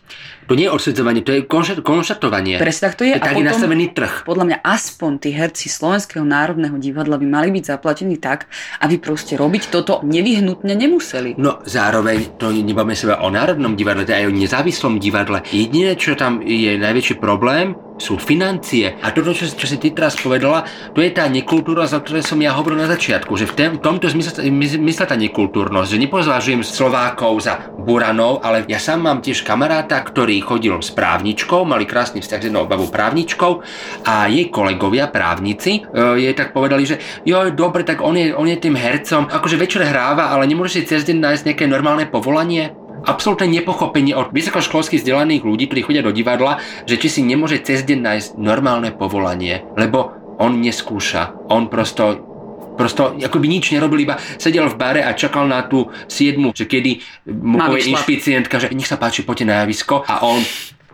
[0.49, 1.41] To nie je odsudzovanie, to je
[1.81, 2.57] konštatovanie.
[2.57, 3.15] Presne tak to je.
[3.15, 4.25] To je nastavený trh.
[4.25, 8.49] Podľa mňa aspoň tí herci Slovenského národného divadla by mali byť zaplatení tak,
[8.81, 11.37] aby proste robiť toto nevyhnutne nemuseli.
[11.37, 15.45] No zároveň to nebavíme sa o národnom divadle, to aj o nezávislom divadle.
[15.53, 18.97] Jediné, čo tam je najväčší problém, sú financie.
[19.05, 20.65] A toto, čo, čo si ty teraz povedala,
[20.97, 24.09] to je tá nekultúra, za ktoré som ja hovoril na začiatku, že v tém, tomto
[24.09, 30.41] zmysle, tá nekultúrnosť, že nepozvážujem Slovákov za buranov, ale ja sám mám tiež kamaráta, ktorý
[30.41, 33.61] chodil s právničkou, mali krásny vzťah s jednou babou právničkou
[34.09, 36.95] a jej kolegovia právnici e, jej tak povedali, že
[37.27, 40.87] jo, dobre, tak on je, on je tým hercom, akože večer hráva, ale nemôže si
[40.87, 46.13] cez deň nájsť nejaké normálne povolanie absolútne nepochopenie od vysokoškolských vzdelaných ľudí, ktorí chodia do
[46.13, 51.49] divadla, že či si nemôže cez deň nájsť normálne povolanie, lebo on neskúša.
[51.53, 52.31] On prosto
[52.71, 57.03] prosto akoby nič nerobil, iba sedel v bare a čakal na tú siedmu, že kedy
[57.29, 60.41] mu povie inšpicientka, že nech sa páči, poďte na javisko a on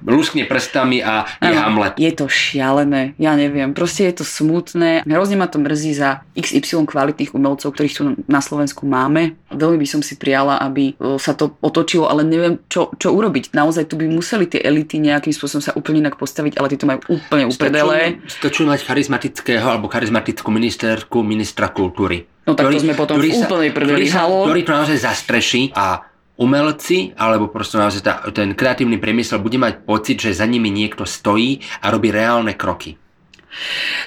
[0.06, 1.94] luskne prstami a je ano, Hamlet.
[1.98, 5.08] Je to šialené, ja neviem, proste je to smutné.
[5.08, 9.40] Hrozne ma to mrzí za XY kvalitných umelcov, ktorých tu na Slovensku máme.
[9.50, 13.56] Veľmi by som si prijala, aby e, sa to otočilo, ale neviem, čo, čo urobiť.
[13.56, 16.86] Naozaj tu by museli tie elity nejakým spôsobom sa úplne inak postaviť, ale tí to
[16.86, 18.22] majú úplne upredele.
[18.28, 22.28] Stačí mať charizmatického alebo charizmatickú ministerku ministra kultúry.
[22.48, 26.00] No tak ktorý, to sme potom v úplnej prvej ktorý to naozaj zastreší a
[26.38, 31.04] umelci, alebo proste naozaj tá, ten kreatívny priemysel bude mať pocit, že za nimi niekto
[31.04, 32.96] stojí a robí reálne kroky.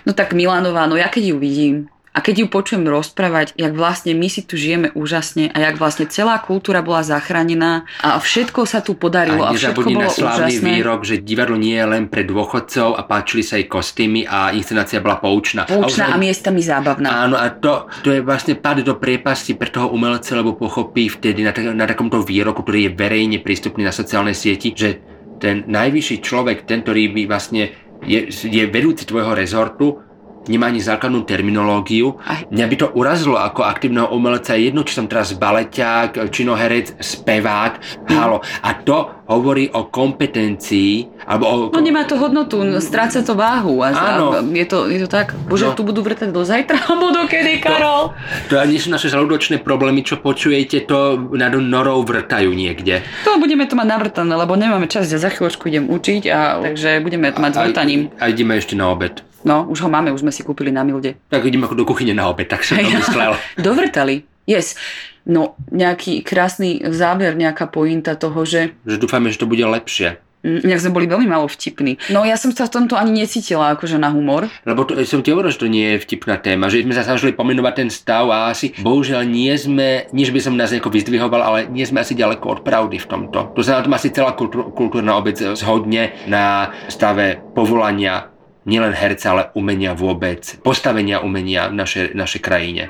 [0.07, 1.77] No tak Milanová, no ja keď ju vidím,
[2.11, 6.11] a keď ju počujem rozprávať, jak vlastne my si tu žijeme úžasne a jak vlastne
[6.11, 10.59] celá kultúra bola zachránená a všetko sa tu podarilo a, a všetko bolo na slávny
[10.59, 10.71] úžasné.
[10.75, 14.99] výrok, že divadlo nie je len pre dôchodcov a páčili sa jej kostýmy a inscenácia
[14.99, 15.71] bola poučná.
[15.71, 17.31] Poučná a, a miestami zábavná.
[17.31, 21.47] Áno a to, to je vlastne pád do priepasti pre toho umelca, lebo pochopí vtedy
[21.47, 24.99] na, tak, na takomto výroku, ktorý je verejne prístupný na sociálnej sieti, že
[25.39, 27.71] ten najvyšší človek, ten, ktorý by vlastne
[28.03, 30.10] je, je vedúci tvojho rezortu,
[30.49, 32.17] nemá ani základnú terminológiu.
[32.49, 37.73] Mňa by to urazilo ako aktívneho umelca, jedno, či som teraz baleťák, činoherec, spevák,
[38.09, 38.17] mm.
[38.17, 38.41] halo.
[38.65, 41.55] A to hovorí o kompetencii, alebo o...
[41.71, 43.79] No nemá to hodnotu, no, stráca to váhu.
[43.85, 44.35] A, Áno.
[44.35, 45.79] A je, to, je to tak, bože, no.
[45.79, 48.11] tu budú vrtať do zajtra, alebo do kedy, Karol?
[48.51, 53.07] To, to nie sú naše žalúdočné problémy, čo počujete, to nad norou vrtajú niekde.
[53.23, 56.99] To budeme to mať navrtané, lebo nemáme čas, ja za chvíľočku idem učiť, a, takže
[57.05, 58.01] budeme to mať s vrtaním.
[58.19, 59.30] A, a ideme ešte na obed.
[59.45, 61.17] No, už ho máme, už sme si kúpili na Milde.
[61.33, 63.33] Tak ideme do kuchyne na obed, tak som to myslel.
[63.57, 64.77] Dovrtali, yes.
[65.25, 68.77] No, nejaký krásny záver, nejaká pointa toho, že...
[68.89, 70.21] Že dúfame, že to bude lepšie.
[70.41, 72.01] Mm, inak sme boli veľmi málo vtipní.
[72.09, 74.49] No ja som sa v tomto ani necítila akože na humor.
[74.65, 77.37] Lebo to, som ti hovoril, že to nie je vtipná téma, že sme sa snažili
[77.37, 81.59] pomenovať ten stav a asi bohužiaľ nie sme, že by som nás nejako vyzdvihoval, ale
[81.69, 83.53] nie sme asi ďaleko od pravdy v tomto.
[83.53, 88.33] To znamená, že asi celá kultúr, kultúrna obec zhodne na stave povolania
[88.71, 92.87] nielen herca, ale umenia vôbec, postavenia umenia v našej, našej krajine.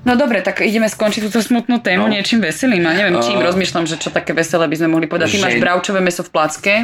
[0.00, 2.10] No dobre, tak ideme skončiť túto smutnú tému no.
[2.10, 2.82] niečím veselým.
[2.88, 5.30] A neviem, čím uh, rozmýšľam, že čo také veselé by sme mohli povedať.
[5.30, 5.44] Ty že...
[5.44, 6.74] máš bravčové meso v placke?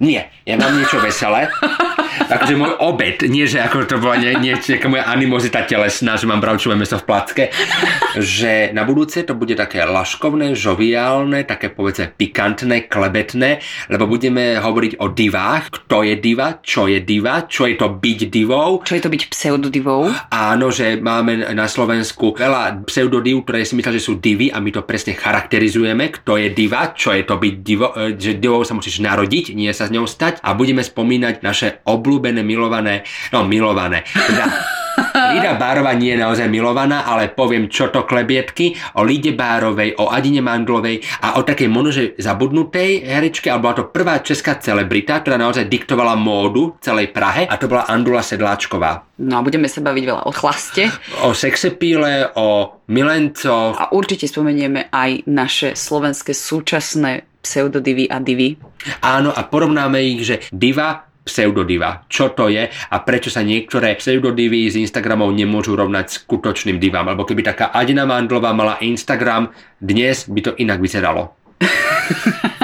[0.00, 1.48] Nie, ja mám niečo veselé.
[2.30, 6.30] Takže môj obed, nie že ako to bola nie, nie, nejaká moja animozita telesná, že
[6.30, 7.44] mám bravčové meso v placke,
[8.18, 15.02] že na budúce to bude také laškovné, žoviálne, také povedzme pikantné, klebetné, lebo budeme hovoriť
[15.02, 18.82] o divách, kto je diva, čo je diva, čo je to byť divou.
[18.82, 20.10] Čo je to byť pseudodivou?
[20.30, 24.70] Áno, že máme na Slovensku veľa pseudodiv, ktoré si mysleli, že sú divy a my
[24.70, 28.74] to presne charakterizujeme, kto je diva, čo je to byť divo, e, že divou sa
[28.78, 34.04] musíš narodiť, nie sa s ňou stať a budeme spomínať naše obľúbené, milované, no milované,
[34.04, 34.44] teda
[35.10, 40.12] Lida Bárová nie je naozaj milovaná, ale poviem čo to klebietky o Lide Bárovej, o
[40.12, 45.38] Adine Mandlovej a o takej monože zabudnutej herečke, alebo bola to prvá česká celebrita, ktorá
[45.38, 49.06] naozaj diktovala módu celej Prahe a to bola Andula Sedláčková.
[49.20, 50.88] No a budeme sa baviť veľa o chlaste.
[51.22, 53.76] O sexepíle, o milencoch.
[53.78, 58.56] A určite spomenieme aj naše slovenské súčasné pseudodivy a divy.
[59.04, 62.04] Áno, a porovnáme ich, že diva pseudodiva.
[62.08, 67.06] Čo to je a prečo sa niektoré pseudodivy z Instagramov nemôžu rovnať skutočným divám.
[67.08, 71.36] Alebo keby taká Adina Mandlová mala Instagram, dnes by to inak vyzeralo.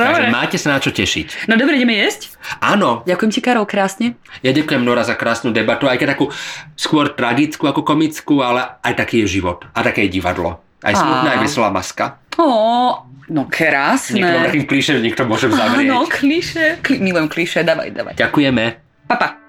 [0.00, 1.46] Takže máte sa na čo tešiť.
[1.46, 2.34] No dobre, ideme jesť?
[2.58, 3.06] Áno.
[3.06, 4.06] Ďakujem ti, Karol, krásne.
[4.42, 6.32] Ja ďakujem, Nora, za krásnu debatu, aj keď takú
[6.74, 10.58] skôr tragickú ako komickú, ale aj taký je život a také je divadlo.
[10.80, 12.19] Aj smutná, aj veselá maska.
[12.36, 12.46] Ó,
[13.26, 14.20] no krásne.
[14.20, 15.88] Niekto takým klíše, niekto môže zavrieť.
[15.88, 16.78] Áno, klíše.
[16.80, 18.14] Kli- milujem klíše, dávaj, dávaj.
[18.14, 18.64] Ďakujeme.
[19.08, 19.39] Papa.